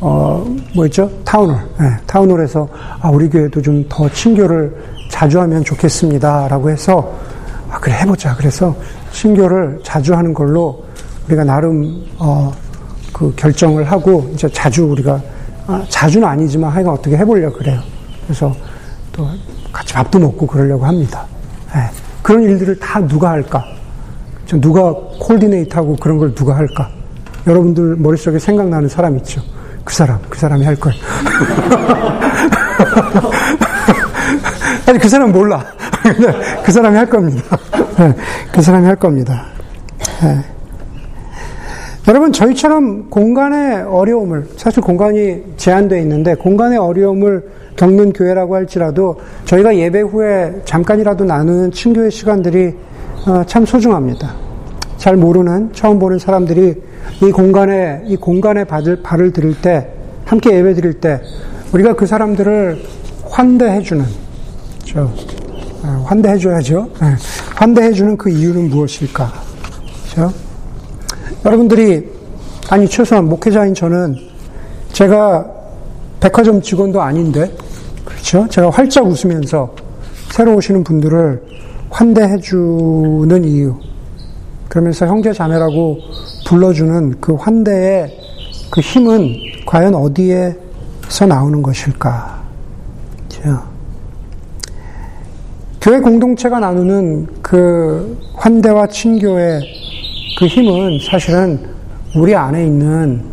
어, 0.00 0.44
뭐 0.74 0.86
있죠? 0.86 1.10
town 1.24 1.38
hall. 1.38 1.56
네, 1.78 1.90
town 2.06 2.25
hall에서, 2.25 2.68
아, 3.00 3.10
우리 3.10 3.28
교회도 3.28 3.60
좀 3.60 3.84
더 3.88 4.08
친교를 4.08 4.74
자주 5.10 5.40
하면 5.40 5.62
좋겠습니다. 5.64 6.48
라고 6.48 6.70
해서, 6.70 7.12
아, 7.70 7.78
그래, 7.78 7.96
해보자. 8.00 8.34
그래서 8.36 8.74
친교를 9.12 9.80
자주 9.82 10.14
하는 10.14 10.32
걸로 10.32 10.84
우리가 11.26 11.44
나름, 11.44 12.02
어, 12.18 12.50
그 13.12 13.32
결정을 13.36 13.84
하고, 13.84 14.30
이제 14.32 14.48
자주 14.48 14.84
우리가, 14.84 15.20
아, 15.66 15.84
자주는 15.88 16.26
아니지만 16.26 16.70
하여간 16.70 16.94
어떻게 16.94 17.16
해보려고 17.16 17.58
그래요. 17.58 17.80
그래서 18.24 18.54
또 19.12 19.28
같이 19.72 19.92
밥도 19.92 20.18
먹고 20.18 20.46
그러려고 20.46 20.86
합니다. 20.86 21.26
네, 21.74 21.80
그런 22.22 22.42
일들을 22.42 22.78
다 22.78 23.06
누가 23.06 23.30
할까? 23.30 23.64
누가 24.60 24.92
콜디네이트하고 25.20 25.96
그런 25.96 26.18
걸 26.18 26.34
누가 26.34 26.56
할까? 26.56 26.88
여러분들 27.46 27.96
머릿속에 27.96 28.38
생각나는 28.38 28.88
사람 28.88 29.16
있죠? 29.18 29.40
그 29.84 29.94
사람, 29.94 30.18
그 30.28 30.38
사람이 30.38 30.64
할 30.64 30.76
걸. 30.76 30.92
아니, 34.86 34.98
그 34.98 35.08
사람 35.08 35.32
몰라. 35.32 35.64
그 36.64 36.72
사람이 36.72 36.96
할 36.96 37.06
겁니다. 37.06 37.58
네, 37.98 38.14
그 38.52 38.62
사람이 38.62 38.86
할 38.86 38.96
겁니다. 38.96 39.46
네. 40.22 40.40
여러분, 42.08 42.32
저희처럼 42.32 43.10
공간의 43.10 43.82
어려움을, 43.82 44.48
사실 44.56 44.82
공간이 44.82 45.42
제한되어 45.56 45.98
있는데, 46.00 46.34
공간의 46.34 46.78
어려움을 46.78 47.44
겪는 47.76 48.12
교회라고 48.12 48.54
할지라도, 48.54 49.20
저희가 49.44 49.76
예배 49.76 50.00
후에 50.00 50.62
잠깐이라도 50.64 51.24
나누는 51.24 51.72
친교의 51.72 52.10
시간들이 52.10 52.74
어, 53.26 53.44
참 53.46 53.66
소중합니다. 53.66 54.49
잘 55.00 55.16
모르는, 55.16 55.72
처음 55.72 55.98
보는 55.98 56.18
사람들이 56.18 56.74
이 57.22 57.30
공간에, 57.32 58.02
이 58.04 58.16
공간에 58.16 58.64
발을, 58.64 59.02
발을 59.02 59.32
들일 59.32 59.58
때, 59.62 59.88
함께 60.26 60.54
예배 60.54 60.74
드릴 60.74 61.00
때, 61.00 61.22
우리가 61.72 61.94
그 61.94 62.04
사람들을 62.04 62.82
환대해 63.24 63.80
주는, 63.80 64.04
저, 64.84 65.04
어, 65.82 66.04
환대해 66.04 66.36
줘야죠. 66.36 66.90
네. 67.00 67.14
환대해 67.56 67.92
주는 67.92 68.14
그 68.18 68.28
이유는 68.28 68.68
무엇일까? 68.68 69.32
그죠? 70.04 70.30
여러분들이, 71.46 72.06
아니, 72.68 72.86
최소한 72.86 73.26
목회자인 73.26 73.72
저는 73.72 74.16
제가 74.92 75.50
백화점 76.20 76.60
직원도 76.60 77.00
아닌데, 77.00 77.50
그렇죠? 78.04 78.46
제가 78.50 78.68
활짝 78.68 79.06
웃으면서 79.06 79.74
새로 80.30 80.56
오시는 80.56 80.84
분들을 80.84 81.42
환대해 81.88 82.38
주는 82.38 83.44
이유. 83.44 83.76
그러면서 84.70 85.04
형제 85.04 85.32
자매라고 85.32 85.98
불러주는 86.46 87.16
그 87.20 87.34
환대의 87.34 88.16
그 88.70 88.80
힘은 88.80 89.34
과연 89.66 89.96
어디에서 89.96 91.26
나오는 91.28 91.60
것일까? 91.60 92.40
그렇죠? 93.28 93.62
교회 95.80 95.98
공동체가 95.98 96.60
나누는 96.60 97.26
그 97.42 98.16
환대와 98.34 98.86
친교의 98.86 99.60
그 100.38 100.46
힘은 100.46 101.00
사실은 101.04 101.58
우리 102.14 102.36
안에 102.36 102.64
있는 102.64 103.24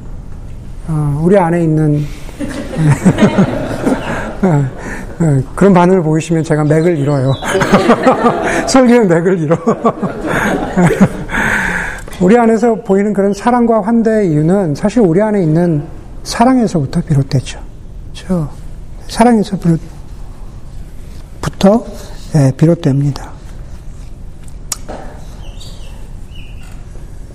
어, 0.88 1.22
우리 1.24 1.38
안에 1.38 1.62
있는 1.62 2.04
어, 4.42 4.66
어, 5.20 5.42
그런 5.56 5.74
반응을 5.74 6.02
보이시면 6.02 6.44
제가 6.44 6.64
맥을 6.64 6.98
잃어요. 6.98 7.32
설교의 8.68 9.08
맥을 9.08 9.40
잃어. 9.40 9.58
우리 12.20 12.36
안에서 12.36 12.76
보이는 12.76 13.14
그런 13.14 13.32
사랑과 13.32 13.82
환대의 13.82 14.32
이유는 14.32 14.74
사실 14.74 15.02
우리 15.02 15.22
안에 15.22 15.44
있는 15.44 15.84
사랑에서부터 16.24 17.02
비롯됐죠. 17.02 17.60
그렇죠? 18.12 18.50
사랑에서 19.08 19.58
부터 21.42 21.86
예, 22.36 22.52
비롯됩니다. 22.58 23.32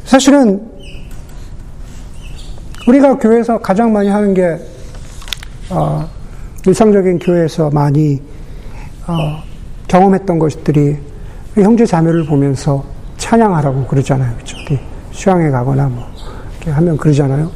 사실은 0.05 0.69
우리가 2.89 3.17
교회에서 3.19 3.59
가장 3.59 3.93
많이 3.93 4.09
하는 4.09 4.35
게 4.35 4.59
어, 5.71 6.07
일상적인 6.67 7.21
교회에서 7.21 7.71
많이 7.71 8.21
어, 9.07 9.43
경험했던 9.87 10.41
것들이 10.41 10.99
형제 11.55 11.87
자매를 11.87 12.27
보면서 12.27 12.92
찬양하라고 13.33 13.87
그러잖아요. 13.87 14.31
그렇죠? 14.35 14.57
수양에 15.13 15.49
가거나 15.51 15.89
뭐 15.89 16.07
이렇게 16.57 16.71
하면 16.71 16.97
그러잖아요. 16.99 17.47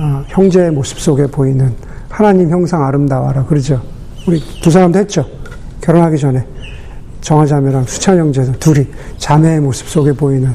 어, 0.00 0.24
형제의 0.28 0.70
모습 0.70 1.00
속에 1.00 1.26
보이는 1.26 1.74
하나님 2.08 2.48
형상 2.48 2.84
아름다워라 2.84 3.44
그러죠. 3.44 3.80
우리 4.28 4.40
두 4.62 4.70
사람도 4.70 5.00
했죠. 5.00 5.24
결혼하기 5.80 6.16
전에 6.16 6.46
정화 7.22 7.44
자매랑 7.44 7.84
수찬 7.86 8.18
형제 8.18 8.44
둘이 8.60 8.86
자매의 9.16 9.60
모습 9.60 9.88
속에 9.88 10.12
보이는 10.12 10.54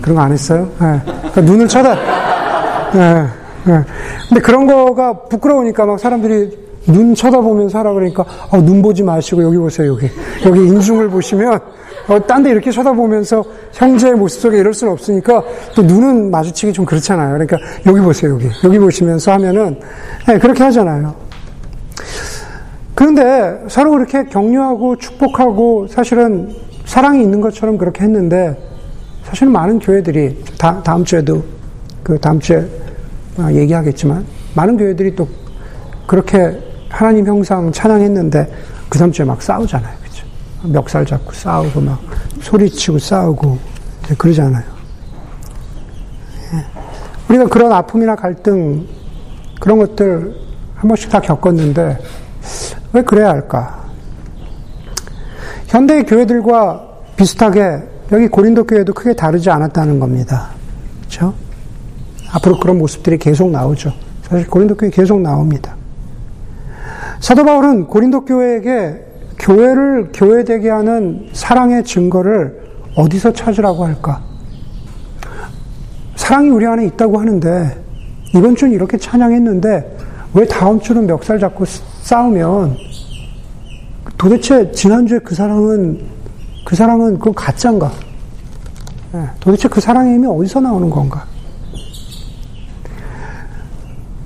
그런 0.00 0.16
거 0.16 0.22
안 0.22 0.32
했어요? 0.32 0.66
네. 0.80 1.00
그러니까 1.04 1.40
눈을 1.42 1.68
쳐다. 1.68 1.94
네. 2.94 3.26
네. 3.66 3.84
근데 4.30 4.40
그런 4.40 4.66
거가 4.66 5.24
부끄러우니까 5.24 5.84
막 5.84 6.00
사람들이 6.00 6.56
눈 6.86 7.14
쳐다보면서 7.14 7.80
하라 7.80 7.92
그러니까 7.92 8.24
어, 8.50 8.56
눈 8.62 8.80
보지 8.80 9.02
마시고 9.02 9.42
여기 9.42 9.58
보세요 9.58 9.92
여기 9.92 10.10
여기 10.46 10.60
인중을 10.60 11.10
보시면 11.10 11.60
어, 12.08 12.18
딴 12.26 12.42
데 12.42 12.50
이렇게 12.50 12.70
쳐다보면서 12.70 13.44
형제의 13.72 14.14
모습 14.14 14.40
속에 14.40 14.58
이럴 14.58 14.72
수는 14.72 14.92
없으니까 14.94 15.42
또 15.74 15.82
눈은 15.82 16.30
마주치기 16.30 16.72
좀 16.72 16.84
그렇잖아요. 16.86 17.32
그러니까 17.32 17.58
여기 17.86 18.00
보세요 18.00 18.32
여기 18.32 18.48
여기 18.64 18.78
보시면서 18.78 19.32
하면은 19.32 19.78
네, 20.26 20.38
그렇게 20.38 20.62
하잖아요. 20.64 21.14
그런데 22.94 23.60
서로 23.68 23.90
그렇게 23.92 24.24
격려하고 24.24 24.96
축복하고 24.96 25.86
사실은 25.88 26.52
사랑이 26.84 27.22
있는 27.22 27.40
것처럼 27.40 27.76
그렇게 27.76 28.02
했는데 28.04 28.56
사실 29.24 29.46
많은 29.48 29.78
교회들이 29.78 30.42
다, 30.58 30.82
다음 30.82 31.04
주에도 31.04 31.42
그 32.02 32.18
다음 32.18 32.40
주에 32.40 32.66
얘기하겠지만 33.52 34.24
많은 34.54 34.78
교회들이 34.78 35.14
또 35.14 35.28
그렇게 36.06 36.58
하나님 36.88 37.26
형상 37.26 37.70
찬양했는데 37.70 38.50
그 38.88 38.98
다음 38.98 39.12
주에 39.12 39.26
막 39.26 39.42
싸우잖아요. 39.42 39.97
멱살 40.62 41.06
잡고 41.06 41.32
싸우고 41.32 41.80
막 41.80 42.00
소리치고 42.40 42.98
싸우고 42.98 43.58
그러잖아요. 44.16 44.64
예. 46.54 46.64
우리가 47.28 47.46
그런 47.46 47.72
아픔이나 47.72 48.16
갈등 48.16 48.86
그런 49.60 49.78
것들 49.78 50.34
한 50.74 50.88
번씩 50.88 51.10
다 51.10 51.20
겪었는데 51.20 51.98
왜 52.92 53.02
그래야 53.02 53.28
할까? 53.28 53.84
현대 55.66 56.02
교회들과 56.02 56.86
비슷하게 57.16 57.82
여기 58.12 58.28
고린도 58.28 58.64
교회도 58.64 58.94
크게 58.94 59.14
다르지 59.14 59.50
않았다는 59.50 60.00
겁니다. 60.00 60.48
그렇죠? 61.00 61.34
앞으로 62.32 62.58
그런 62.58 62.78
모습들이 62.78 63.18
계속 63.18 63.50
나오죠. 63.50 63.92
사실 64.22 64.48
고린도 64.48 64.76
교회 64.76 64.90
계속 64.90 65.20
나옵니다. 65.20 65.74
사도 67.20 67.44
바울은 67.44 67.86
고린도 67.86 68.24
교회에게 68.24 69.07
교회를 69.48 70.10
교회되게 70.12 70.68
하는 70.68 71.26
사랑의 71.32 71.82
증거를 71.82 72.68
어디서 72.94 73.32
찾으라고 73.32 73.86
할까? 73.86 74.22
사랑이 76.16 76.50
우리 76.50 76.66
안에 76.66 76.84
있다고 76.84 77.18
하는데 77.18 77.82
이번 78.34 78.54
주는 78.54 78.74
이렇게 78.74 78.98
찬양했는데 78.98 79.96
왜 80.34 80.46
다음 80.46 80.78
주는 80.78 81.06
멱살 81.06 81.38
잡고 81.38 81.64
싸우면 82.02 82.76
도대체 84.18 84.70
지난주에 84.70 85.20
그 85.20 85.34
사랑은 85.34 85.98
그 86.66 86.76
사랑은 86.76 87.18
그건 87.18 87.32
가짜인가? 87.32 87.90
네, 89.12 89.24
도대체 89.40 89.66
그 89.68 89.80
사랑의 89.80 90.16
힘이 90.16 90.26
어디서 90.26 90.60
나오는 90.60 90.90
건가? 90.90 91.24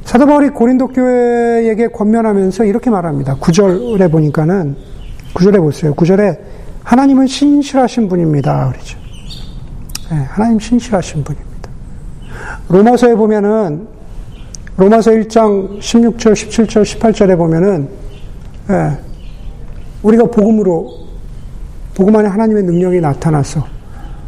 사도 0.02 0.26
바울이 0.26 0.48
고린도 0.48 0.88
교회에게 0.88 1.88
권면하면서 1.88 2.64
이렇게 2.64 2.90
말합니다. 2.90 3.36
9절에 3.36 4.10
보니까는 4.10 4.91
9절에 5.34 5.58
보세요. 5.58 5.94
9절에 5.94 6.38
하나님은 6.84 7.26
신실하신 7.26 8.08
분입니다. 8.08 8.68
그러죠. 8.72 8.98
네, 10.10 10.16
하나님 10.28 10.58
신실하신 10.58 11.24
분입니다. 11.24 11.70
로마서에 12.68 13.14
보면은 13.14 13.86
로마서 14.76 15.10
1장 15.12 15.78
16절, 15.78 16.32
17절, 16.32 16.82
18절에 16.82 17.36
보면은 17.36 17.88
네, 18.68 18.98
우리가 20.02 20.24
복음으로 20.24 21.02
복음 21.94 22.16
안에 22.16 22.28
하나님의 22.28 22.62
능력이 22.64 23.00
나타나서 23.00 23.66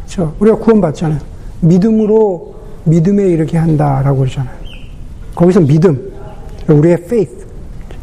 그렇죠? 0.05 0.35
우리가 0.39 0.57
구원받잖아요. 0.57 1.19
믿음으로 1.61 2.55
믿음에 2.83 3.23
이르게 3.23 3.57
한다라고 3.57 4.19
그러잖아요. 4.19 4.55
거기서 5.33 5.61
믿음, 5.61 6.13
우리의 6.67 6.97
faith, 7.01 7.45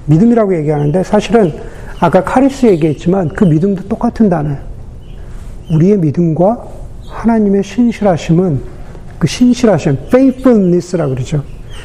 믿음이라고 0.06 0.56
얘기하는데 0.56 1.02
사실은 1.04 1.71
아까 2.02 2.24
카리스 2.24 2.66
얘기했지만 2.66 3.28
그 3.28 3.44
믿음도 3.44 3.86
똑같은 3.86 4.28
단어예요. 4.28 4.58
우리의 5.70 5.98
믿음과 5.98 6.64
하나님의 7.06 7.62
신실하심은 7.62 8.60
그 9.20 9.28
신실하심, 9.28 9.98
faithfulness라고 10.08 11.14
그러죠. 11.14 11.44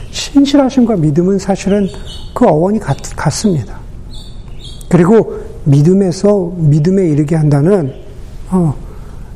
신실하심과 0.10 0.96
믿음은 0.96 1.38
사실은 1.38 1.88
그 2.34 2.48
어원이 2.48 2.80
같, 2.80 2.98
같습니다. 3.16 3.78
그리고 4.90 5.40
믿음에서 5.66 6.52
믿음에 6.56 7.08
이르게 7.10 7.36
한다는 7.36 7.94
어, 8.50 8.74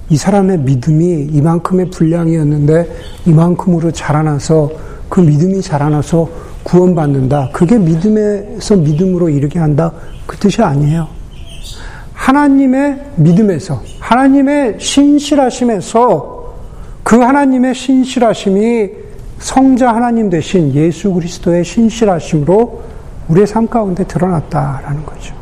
이 0.10 0.18
사람의 0.18 0.62
믿음이 0.62 1.28
이만큼의 1.32 1.92
분량이었는데 1.92 2.92
이만큼으로 3.28 3.92
자라나서 3.92 4.72
그 5.10 5.20
믿음이 5.20 5.62
자라나서 5.62 6.28
구원받는다. 6.64 7.50
그게 7.52 7.78
믿음에서 7.78 8.76
믿음으로 8.78 9.30
이르게 9.30 9.60
한다. 9.60 9.92
그 10.26 10.38
뜻이 10.38 10.62
아니에요. 10.62 11.08
하나님의 12.14 13.02
믿음에서, 13.16 13.82
하나님의 14.00 14.80
신실하심에서 14.80 16.54
그 17.04 17.18
하나님의 17.18 17.74
신실하심이 17.74 18.90
성자 19.40 19.94
하나님 19.94 20.30
되신 20.30 20.74
예수 20.76 21.12
그리스도의 21.14 21.66
신실하심으로 21.66 22.82
우리의 23.28 23.48
삶 23.48 23.68
가운데 23.68 24.04
드러났다라는 24.04 25.04
거죠. 25.04 25.34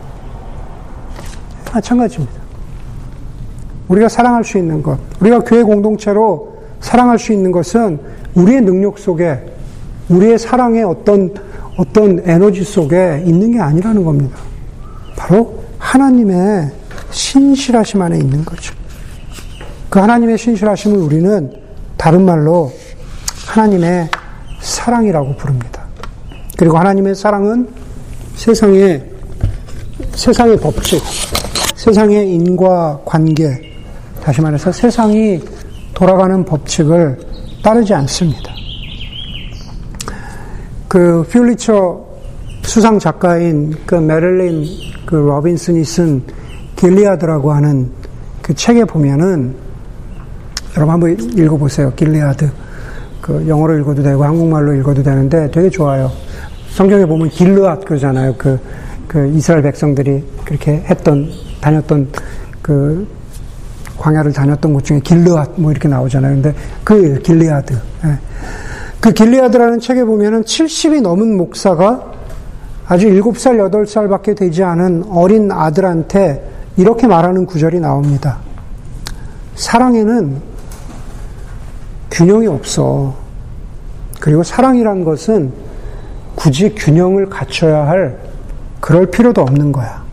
마찬가지입니다. 1.73 2.39
우리가 3.89 4.07
사랑할 4.07 4.43
수 4.43 4.57
있는 4.57 4.81
것, 4.81 4.97
우리가 5.19 5.39
교회 5.39 5.63
공동체로 5.63 6.59
사랑할 6.79 7.19
수 7.19 7.33
있는 7.33 7.51
것은 7.51 7.99
우리의 8.35 8.61
능력 8.61 8.99
속에, 8.99 9.43
우리의 10.09 10.37
사랑의 10.39 10.83
어떤, 10.83 11.33
어떤 11.77 12.21
에너지 12.25 12.63
속에 12.63 13.23
있는 13.25 13.51
게 13.51 13.59
아니라는 13.59 14.03
겁니다. 14.03 14.37
바로 15.15 15.63
하나님의 15.77 16.71
신실하심 17.11 18.01
안에 18.01 18.17
있는 18.17 18.43
거죠. 18.43 18.73
그 19.89 19.99
하나님의 19.99 20.37
신실하심을 20.37 20.97
우리는 20.97 21.51
다른 21.97 22.23
말로 22.23 22.71
하나님의 23.47 24.09
사랑이라고 24.61 25.35
부릅니다. 25.35 25.83
그리고 26.57 26.77
하나님의 26.77 27.15
사랑은 27.15 27.67
세상의, 28.35 29.03
세상의 30.11 30.57
법칙, 30.57 31.01
세상의 31.75 32.29
인과 32.33 33.01
관계, 33.05 33.47
다시 34.21 34.41
말해서 34.41 34.71
세상이 34.71 35.39
돌아가는 35.93 36.43
법칙을 36.45 37.19
따르지 37.63 37.93
않습니다. 37.93 38.48
그 40.89 41.23
퓰리처 41.29 42.03
수상 42.63 42.97
작가인 42.97 43.75
그 43.85 43.93
메릴린 43.93 44.65
그 45.05 45.15
로빈슨이 45.15 45.83
쓴 45.83 46.23
길리아드라고 46.75 47.53
하는 47.53 47.91
그 48.41 48.55
책에 48.55 48.83
보면은 48.85 49.53
여러분 50.75 50.93
한번 50.93 51.11
읽어보세요. 51.37 51.93
길리아드. 51.95 52.49
그 53.21 53.47
영어로 53.47 53.77
읽어도 53.77 54.01
되고 54.01 54.23
한국말로 54.23 54.73
읽어도 54.73 55.03
되는데 55.03 55.51
되게 55.51 55.69
좋아요. 55.69 56.11
성경에 56.71 57.05
보면 57.05 57.29
길르앗 57.29 57.85
그러잖아요. 57.85 58.33
그, 58.35 58.59
그 59.07 59.27
이스라엘 59.27 59.61
백성들이 59.61 60.23
그렇게 60.43 60.83
했던, 60.89 61.29
다녔던 61.61 62.07
그 62.63 63.07
광야를 63.97 64.33
다녔던 64.33 64.73
곳 64.73 64.83
중에 64.83 64.99
길르앗 65.01 65.51
뭐 65.55 65.71
이렇게 65.71 65.87
나오잖아요. 65.87 66.33
근데 66.35 66.55
그 66.83 67.19
길리아드. 67.19 67.73
예. 68.05 68.28
그 68.99 69.13
길리아드라는 69.13 69.79
책에 69.79 70.03
보면은 70.03 70.43
70이 70.43 71.01
넘은 71.01 71.37
목사가 71.37 72.11
아주 72.85 73.07
7살, 73.07 73.69
8살밖에 73.71 74.35
되지 74.35 74.63
않은 74.63 75.05
어린 75.09 75.51
아들한테 75.51 76.43
이렇게 76.75 77.07
말하는 77.07 77.45
구절이 77.45 77.79
나옵니다. 77.79 78.39
사랑에는 79.55 80.41
균형이 82.11 82.47
없어. 82.47 83.15
그리고 84.19 84.43
사랑이란 84.43 85.03
것은 85.03 85.53
굳이 86.35 86.73
균형을 86.75 87.29
갖춰야 87.29 87.87
할 87.87 88.19
그럴 88.79 89.05
필요도 89.05 89.41
없는 89.41 89.71
거야. 89.71 90.03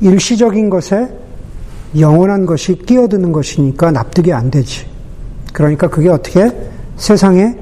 일시적인 0.00 0.68
것에 0.70 1.08
영원한 1.98 2.44
것이 2.44 2.74
끼어드는 2.74 3.32
것이니까 3.32 3.90
납득이 3.92 4.32
안 4.32 4.50
되지. 4.50 4.86
그러니까 5.52 5.88
그게 5.88 6.08
어떻게 6.08 6.50
세상의 6.96 7.56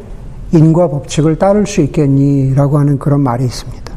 인과 0.53 0.89
법칙을 0.89 1.39
따를 1.39 1.67
수 1.67 1.81
있겠니? 1.81 2.55
라고 2.55 2.79
하는 2.79 2.99
그런 2.99 3.21
말이 3.21 3.45
있습니다. 3.45 3.93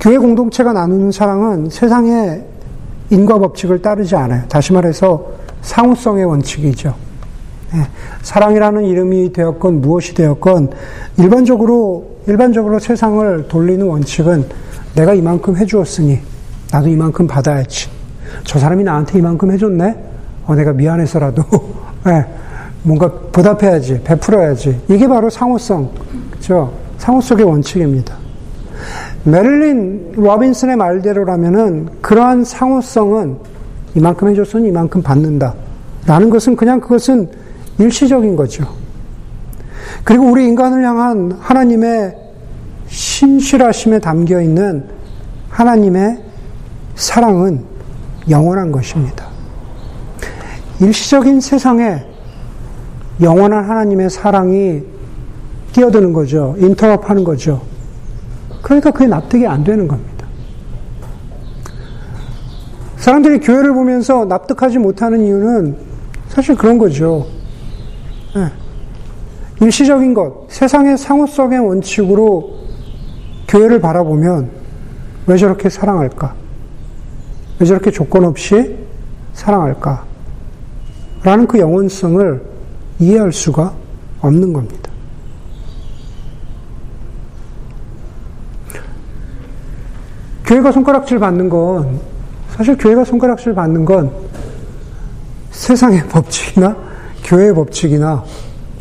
교회 0.00 0.18
공동체가 0.18 0.72
나누는 0.72 1.10
사랑은 1.10 1.70
세상의 1.70 2.44
인과 3.10 3.38
법칙을 3.38 3.82
따르지 3.82 4.14
않아요. 4.16 4.44
다시 4.48 4.72
말해서 4.72 5.26
상호성의 5.62 6.24
원칙이죠. 6.24 6.94
네. 7.72 7.80
사랑이라는 8.22 8.84
이름이 8.84 9.32
되었건 9.32 9.80
무엇이 9.80 10.14
되었건 10.14 10.70
일반적으로 11.18 12.18
일반적으로 12.26 12.78
세상을 12.78 13.48
돌리는 13.48 13.86
원칙은 13.86 14.46
내가 14.94 15.14
이만큼 15.14 15.56
해주었으니 15.56 16.18
나도 16.72 16.88
이만큼 16.88 17.26
받아야지. 17.26 17.88
저 18.44 18.58
사람이 18.58 18.84
나한테 18.84 19.18
이만큼 19.18 19.50
해줬네? 19.50 19.96
어, 20.46 20.54
내가 20.54 20.72
미안해서라도, 20.72 21.44
네, 22.04 22.24
뭔가 22.82 23.10
보답해야지, 23.32 24.02
베풀어야지. 24.02 24.80
이게 24.88 25.06
바로 25.08 25.28
상호성, 25.30 25.90
그죠? 26.30 26.72
상호성의 26.98 27.44
원칙입니다. 27.44 28.14
메릴린 29.24 30.12
로빈슨의 30.16 30.76
말대로라면은 30.76 31.88
그러한 32.00 32.44
상호성은 32.44 33.36
이만큼 33.94 34.28
해줬으니 34.28 34.68
이만큼 34.68 35.02
받는다. 35.02 35.54
라는 36.06 36.30
것은 36.30 36.56
그냥 36.56 36.80
그것은 36.80 37.28
일시적인 37.78 38.36
거죠. 38.36 38.66
그리고 40.04 40.24
우리 40.24 40.46
인간을 40.46 40.84
향한 40.84 41.36
하나님의 41.38 42.16
신실하심에 42.88 43.98
담겨 43.98 44.40
있는 44.40 44.84
하나님의 45.50 46.18
사랑은 46.94 47.64
영원한 48.30 48.72
것입니다. 48.72 49.27
일시적인 50.80 51.40
세상에 51.40 52.04
영원한 53.20 53.64
하나님의 53.64 54.10
사랑이 54.10 54.82
끼어드는 55.72 56.12
거죠. 56.12 56.54
인터럽 56.58 57.10
하는 57.10 57.24
거죠. 57.24 57.62
그러니까 58.62 58.90
그게 58.90 59.06
납득이 59.06 59.46
안 59.46 59.64
되는 59.64 59.88
겁니다. 59.88 60.26
사람들이 62.96 63.40
교회를 63.40 63.72
보면서 63.74 64.24
납득하지 64.24 64.78
못하는 64.78 65.24
이유는 65.24 65.76
사실 66.28 66.54
그런 66.56 66.78
거죠. 66.78 67.26
네. 68.34 68.50
일시적인 69.60 70.14
것, 70.14 70.46
세상의 70.48 70.98
상호성의 70.98 71.58
원칙으로 71.58 72.58
교회를 73.48 73.80
바라보면 73.80 74.50
왜 75.26 75.36
저렇게 75.36 75.68
사랑할까? 75.68 76.34
왜 77.58 77.66
저렇게 77.66 77.90
조건 77.90 78.24
없이 78.24 78.76
사랑할까? 79.32 80.07
라는 81.22 81.46
그 81.46 81.58
영원성을 81.58 82.42
이해할 83.00 83.32
수가 83.32 83.72
없는 84.20 84.52
겁니다. 84.52 84.90
교회가 90.44 90.72
손가락질 90.72 91.18
받는 91.18 91.48
건, 91.48 92.00
사실 92.50 92.76
교회가 92.78 93.04
손가락질 93.04 93.54
받는 93.54 93.84
건 93.84 94.10
세상의 95.50 96.08
법칙이나 96.08 96.74
교회의 97.24 97.54
법칙이나 97.54 98.24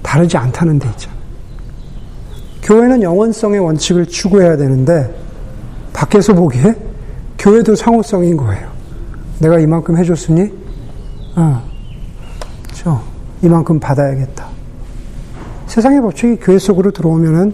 다르지 0.01 0.37
않다는 0.37 0.79
데 0.79 0.87
있잖아요. 0.89 1.17
교회는 2.61 3.01
영원성의 3.01 3.59
원칙을 3.59 4.05
추구해야 4.05 4.55
되는데, 4.55 5.13
밖에서 5.91 6.33
보기에 6.33 6.75
교회도 7.37 7.75
상호성인 7.75 8.37
거예요. 8.37 8.69
내가 9.39 9.59
이만큼 9.59 9.97
해줬으니, 9.97 10.51
어, 11.35 11.61
저, 12.77 13.01
이만큼 13.41 13.79
받아야겠다. 13.79 14.45
세상의 15.65 15.99
법칙이 16.01 16.35
교회 16.37 16.59
속으로 16.59 16.91
들어오면은 16.91 17.51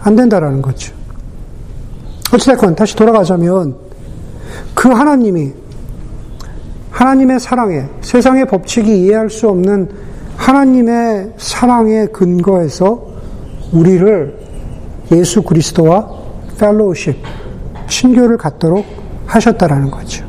안 0.00 0.16
된다라는 0.16 0.62
거죠. 0.62 0.94
어찌됐건, 2.32 2.74
다시 2.74 2.96
돌아가자면, 2.96 3.76
그 4.74 4.88
하나님이, 4.88 5.52
하나님의 6.90 7.38
사랑에, 7.38 7.84
세상의 8.00 8.46
법칙이 8.46 9.04
이해할 9.04 9.28
수 9.28 9.48
없는 9.50 9.90
하나님의 10.36 11.34
사랑의 11.36 12.10
근거에서 12.10 13.06
우리를 13.72 14.38
예수 15.12 15.42
그리스도와 15.42 16.08
펠로우십, 16.58 17.22
신교를 17.88 18.38
갖도록 18.38 18.86
하셨다라는 19.26 19.90
거죠. 19.90 20.24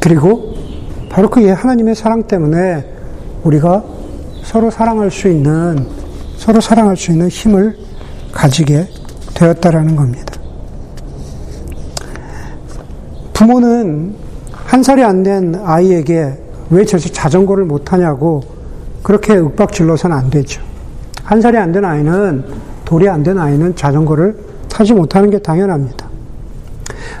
그리고 0.00 0.54
바로 1.10 1.28
그 1.28 1.46
하나님의 1.46 1.94
사랑 1.94 2.22
때문에 2.22 2.99
우리가 3.44 3.82
서로 4.42 4.70
사랑할 4.70 5.10
수 5.10 5.28
있는 5.28 5.86
서로 6.36 6.60
사랑할 6.60 6.96
수 6.96 7.10
있는 7.12 7.28
힘을 7.28 7.76
가지게 8.32 8.88
되었다라는 9.34 9.96
겁니다. 9.96 10.34
부모는 13.32 14.14
한 14.52 14.82
살이 14.82 15.02
안 15.02 15.22
된 15.22 15.54
아이에게 15.64 16.38
왜 16.70 16.84
저렇게 16.84 17.10
자전거를 17.10 17.64
못 17.64 17.84
타냐고 17.84 18.42
그렇게 19.02 19.34
윽박 19.34 19.72
질러서는 19.72 20.16
안 20.16 20.30
되죠. 20.30 20.62
한 21.24 21.40
살이 21.40 21.56
안 21.56 21.72
된 21.72 21.84
아이는 21.84 22.44
돌이 22.84 23.08
안 23.08 23.22
된 23.22 23.38
아이는 23.38 23.74
자전거를 23.74 24.36
타지 24.68 24.92
못하는 24.92 25.30
게 25.30 25.38
당연합니다. 25.38 26.08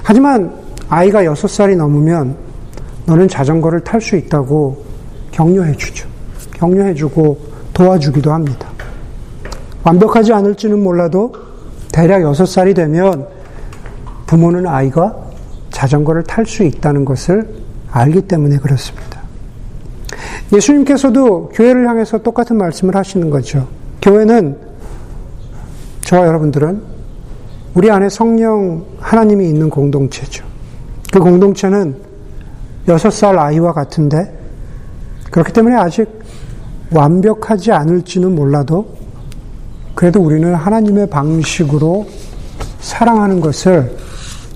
하지만 0.02 0.52
아이가 0.88 1.24
여섯 1.24 1.48
살이 1.48 1.74
넘으면 1.76 2.36
너는 3.06 3.28
자전거를 3.28 3.80
탈 3.80 4.00
수 4.00 4.16
있다고 4.16 4.84
격려해 5.32 5.76
주죠. 5.76 6.08
격려해 6.60 6.94
주고 6.94 7.38
도와주기도 7.72 8.32
합니다. 8.32 8.68
완벽하지 9.82 10.34
않을지는 10.34 10.82
몰라도 10.82 11.32
대략 11.90 12.20
여섯 12.22 12.44
살이 12.44 12.74
되면 12.74 13.26
부모는 14.26 14.66
아이가 14.66 15.16
자전거를 15.70 16.22
탈 16.24 16.44
수 16.44 16.62
있다는 16.62 17.06
것을 17.06 17.48
알기 17.90 18.22
때문에 18.22 18.58
그렇습니다. 18.58 19.20
예수님께서도 20.52 21.48
교회를 21.48 21.88
향해서 21.88 22.18
똑같은 22.18 22.56
말씀을 22.56 22.94
하시는 22.94 23.30
거죠. 23.30 23.66
교회는 24.02 24.56
저와 26.02 26.26
여러분들은 26.26 26.82
우리 27.74 27.90
안에 27.90 28.08
성령 28.10 28.84
하나님이 28.98 29.48
있는 29.48 29.70
공동체죠. 29.70 30.44
그 31.10 31.20
공동체는 31.20 31.96
여섯 32.88 33.10
살 33.10 33.38
아이와 33.38 33.72
같은데 33.72 34.36
그렇기 35.30 35.52
때문에 35.52 35.76
아직 35.76 36.08
완벽하지 36.90 37.72
않을지는 37.72 38.34
몰라도 38.34 38.96
그래도 39.94 40.20
우리는 40.20 40.54
하나님의 40.54 41.08
방식으로 41.10 42.06
사랑하는 42.80 43.40
것을 43.40 43.96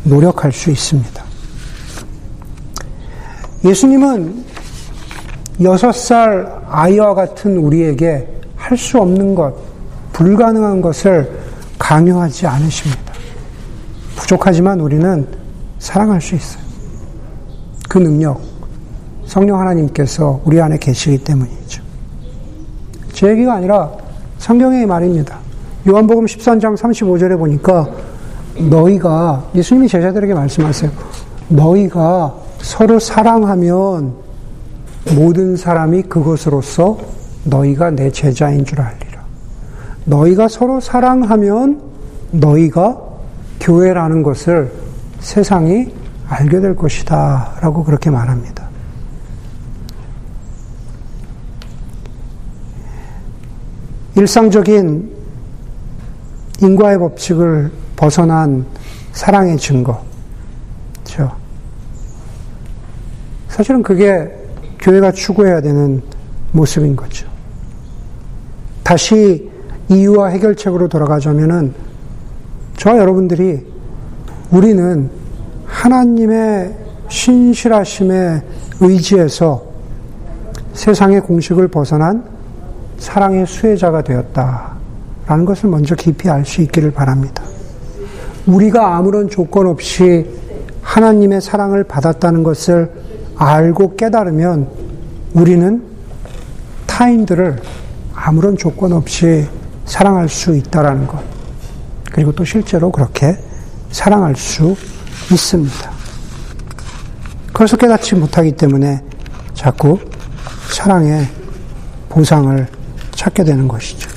노력할 0.05 0.53
수 0.53 0.71
있습니다. 0.71 1.25
예수님은 3.65 4.45
여섯 5.63 5.93
살 5.93 6.63
아이와 6.69 7.15
같은 7.15 7.57
우리에게 7.57 8.29
할 8.57 8.79
수 8.79 8.99
없는 8.99 9.35
것, 9.35 9.55
불가능한 10.15 10.81
것을 10.81 11.31
강요하지 11.79 12.47
않으십니다. 12.47 13.13
부족하지만 14.17 14.81
우리는 14.81 15.27
사랑할 15.79 16.21
수 16.21 16.35
있어요. 16.35 16.63
그 17.89 17.99
능력, 17.99 18.41
성령 19.27 19.61
하나님께서 19.61 20.41
우리 20.45 20.61
안에 20.61 20.79
계시기 20.79 21.19
때문이죠. 21.19 21.64
제 23.15 23.29
얘기가 23.29 23.55
아니라 23.55 23.91
성경의 24.39 24.87
말입니다. 24.87 25.39
요한복음 25.89 26.27
13장 26.27 26.77
35절에 26.77 27.39
보니까 27.39 27.89
너희가 28.69 29.45
예수님이 29.55 29.89
제자들에게 29.89 30.35
말씀하세요. 30.35 30.91
너희가 31.49 32.35
서로 32.59 32.99
사랑하면 32.99 34.15
모든 35.15 35.57
사람이 35.57 36.03
그것으로서 36.03 36.99
너희가 37.45 37.91
내 37.91 38.11
제자인 38.11 38.65
줄 38.65 38.81
알리라. 38.81 39.23
너희가 40.07 40.49
서로 40.49 40.81
사랑하면 40.81 41.81
너희가 42.33 43.01
교회라는 43.61 44.25
것을 44.25 44.73
세상이 45.21 45.93
알게 46.29 46.61
될 46.61 46.75
것이다. 46.75 47.59
라고 47.61 47.85
그렇게 47.85 48.11
말합니다. 48.11 48.64
일상적인 54.17 55.11
인과의 56.63 56.99
법칙을 56.99 57.71
벗어난 57.97 58.65
사랑의 59.13 59.57
증거. 59.59 60.03
그렇죠? 61.05 61.33
사실은 63.49 63.83
그게 63.83 64.33
교회가 64.81 65.13
추구해야 65.13 65.61
되는 65.61 66.03
모습인 66.53 66.95
거죠. 66.95 67.29
다시 68.83 69.51
이유와 69.89 70.29
해결책으로 70.29 70.89
돌아가자면은 70.89 71.75
저와 72.77 72.99
여러분들이 72.99 73.67
우리는 74.51 75.11
하나님의 75.67 76.77
신실하심에 77.09 78.43
의지해서 78.81 79.65
세상의 80.75 81.21
공식을 81.23 81.69
벗어난 81.69 82.34
사랑의 82.99 83.47
수혜자가 83.47 84.03
되었다라는 84.03 85.45
것을 85.45 85.69
먼저 85.71 85.95
깊이 85.95 86.29
알 86.31 86.45
수 86.45 86.63
있기를 86.63 86.93
바랍니다. 86.93 87.43
우리가 88.47 88.97
아무런 88.97 89.29
조건 89.29 89.67
없이 89.67 90.27
하나님의 90.83 91.41
사랑을 91.41 91.85
받았다는 91.85 92.43
것을 92.43 92.91
알고 93.37 93.97
깨달으면 93.97 94.69
우리는 95.33 95.83
타인들을 96.87 97.61
아무런 98.15 98.57
조건 98.57 98.93
없이 98.93 99.47
사랑할 99.87 100.29
수 100.29 100.55
있다라는 100.57 101.07
것. 101.07 101.19
그리고 102.13 102.33
또 102.33 102.45
실제로 102.45 102.93
그렇게 102.93 103.37
사랑할 103.91 104.37
수 104.37 104.77
있습니다. 105.33 105.91
그래서 107.53 107.77
깨닫지 107.77 108.15
못하기 108.15 108.53
때문에 108.53 109.03
자꾸 109.55 109.99
사랑의 110.71 111.27
보상을 112.09 112.67
찾게 113.25 113.43
되는 113.45 113.67
것이죠. 113.67 114.11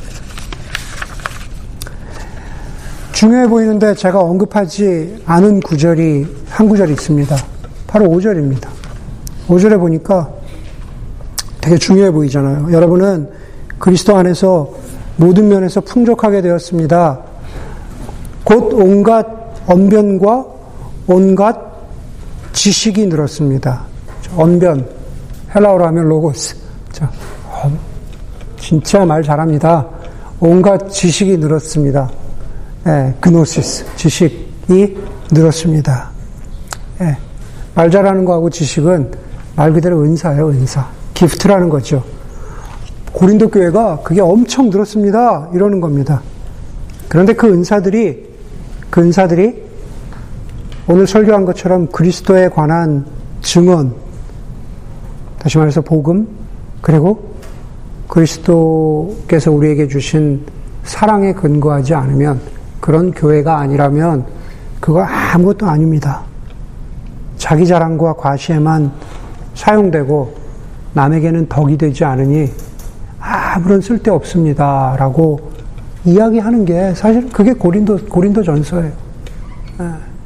중요해 3.13 3.47
보이는데 3.47 3.95
제가 3.95 4.19
언급하지 4.19 5.23
않은 5.25 5.61
구절이 5.61 6.43
한 6.49 6.67
구절이 6.67 6.91
있습니다. 6.91 7.35
바로 7.87 8.05
5절입니다. 8.07 8.67
5절에 9.47 9.79
보니까 9.79 10.29
되게 11.61 11.77
중요해 11.77 12.11
보이잖아요. 12.11 12.73
여러분은 12.73 13.29
그리스도 13.79 14.17
안에서 14.17 14.69
모든 15.15 15.47
면에서 15.47 15.79
풍족하게 15.79 16.41
되었습니다. 16.41 17.19
곧 18.43 18.73
온갖 18.73 19.25
언변과 19.67 20.45
온갖 21.07 21.57
지식이 22.51 23.07
늘었습니다. 23.07 23.85
언변, 24.35 24.85
헬라어로 25.55 25.85
하면 25.87 26.09
로고스. 26.09 26.57
자, 28.67 28.69
진짜 28.69 29.05
말 29.05 29.23
잘합니다. 29.23 29.87
온갖 30.41 30.89
지식이 30.89 31.37
늘었습니다. 31.37 32.09
예, 32.87 33.13
그노시스, 33.21 33.85
지식이 33.95 34.97
늘었습니다. 35.31 36.09
예, 37.01 37.17
말 37.73 37.89
잘하는 37.89 38.25
거하고 38.25 38.49
지식은 38.49 39.11
말 39.55 39.71
그대로 39.71 40.01
은사예요, 40.03 40.49
은사. 40.49 40.85
기프트라는 41.13 41.69
거죠. 41.69 42.03
고린도 43.13 43.49
교회가 43.49 44.01
그게 44.03 44.19
엄청 44.19 44.69
늘었습니다. 44.69 45.51
이러는 45.53 45.79
겁니다. 45.79 46.21
그런데 47.07 47.33
그 47.33 47.47
은사들이, 47.47 48.27
그 48.89 49.01
은사들이 49.01 49.63
오늘 50.89 51.07
설교한 51.07 51.45
것처럼 51.45 51.87
그리스도에 51.87 52.49
관한 52.49 53.05
증언, 53.41 53.95
다시 55.39 55.57
말해서 55.57 55.79
복음, 55.81 56.27
그리고 56.81 57.36
그리스도께서 58.07 59.51
우리에게 59.51 59.87
주신 59.87 60.45
사랑에 60.83 61.33
근거하지 61.33 61.93
않으면 61.93 62.39
그런 62.79 63.11
교회가 63.11 63.59
아니라면 63.59 64.25
그거 64.79 65.01
아무것도 65.01 65.67
아닙니다. 65.67 66.21
자기 67.37 67.67
자랑과 67.67 68.13
과시에만 68.13 68.91
사용되고 69.53 70.35
남에게는 70.93 71.47
덕이 71.49 71.77
되지 71.77 72.05
않으니 72.05 72.51
아무런 73.19 73.81
쓸데 73.81 74.11
없습니다. 74.11 74.95
라고 74.97 75.51
이야기하는 76.05 76.65
게 76.65 76.93
사실 76.95 77.29
그게 77.29 77.53
고린도, 77.53 78.05
고린도 78.05 78.43
전서예요. 78.43 78.91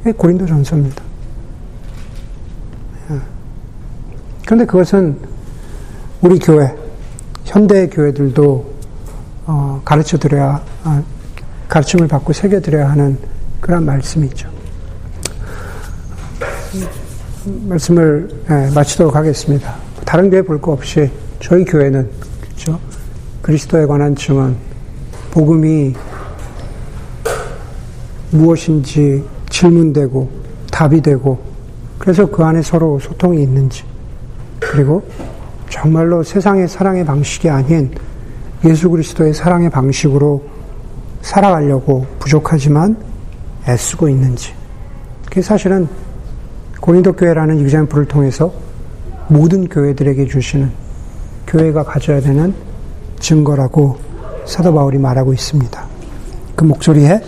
예, 0.06 0.12
고린도 0.12 0.46
전서입니다. 0.46 1.02
예. 3.10 3.16
그런데 4.44 4.64
그것은 4.64 5.16
우리 6.20 6.38
교회, 6.38 6.74
현대 7.52 7.86
교회들도 7.86 8.72
어, 9.44 9.82
가르쳐 9.84 10.16
드려야, 10.16 10.62
어, 10.84 11.04
가르침을 11.68 12.08
받고 12.08 12.32
새겨 12.32 12.60
드려야 12.60 12.90
하는 12.90 13.18
그런 13.60 13.84
말씀이죠. 13.84 14.48
말씀을 17.68 18.30
예, 18.48 18.70
마치도록 18.74 19.14
하겠습니다. 19.14 19.74
다른 20.06 20.30
교회 20.30 20.40
볼 20.40 20.58
거 20.62 20.72
없이 20.72 21.10
저희 21.40 21.62
교회는 21.66 22.08
그렇죠? 22.40 22.80
그리스도에 23.42 23.84
관한 23.84 24.16
증언, 24.16 24.56
복음이 25.32 25.94
무엇인지 28.30 29.22
질문되고 29.50 30.30
답이 30.70 31.02
되고 31.02 31.38
그래서 31.98 32.24
그 32.24 32.42
안에 32.42 32.62
서로 32.62 32.98
소통이 32.98 33.42
있는지 33.42 33.84
그리고 34.58 35.02
정말로 35.72 36.22
세상의 36.22 36.68
사랑의 36.68 37.02
방식이 37.02 37.48
아닌 37.48 37.90
예수 38.62 38.90
그리스도의 38.90 39.32
사랑의 39.32 39.70
방식으로 39.70 40.44
살아가려고 41.22 42.06
부족하지만 42.18 42.94
애쓰고 43.66 44.10
있는지. 44.10 44.52
그게 45.24 45.40
사실은 45.40 45.88
고린도 46.78 47.14
교회라는 47.14 47.58
유젠프를 47.60 48.04
통해서 48.04 48.52
모든 49.28 49.66
교회들에게 49.66 50.26
주시는 50.26 50.70
교회가 51.46 51.84
가져야 51.84 52.20
되는 52.20 52.52
증거라고 53.18 53.96
사도 54.44 54.74
바울이 54.74 54.98
말하고 54.98 55.32
있습니다. 55.32 55.86
그 56.54 56.64
목소리에 56.64 57.22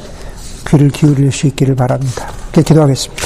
귀를 0.68 0.90
기울일 0.90 1.32
수 1.32 1.47
있기를 1.47 1.74
바랍니다. 1.74 2.28
기도하겠습니다. 2.53 3.24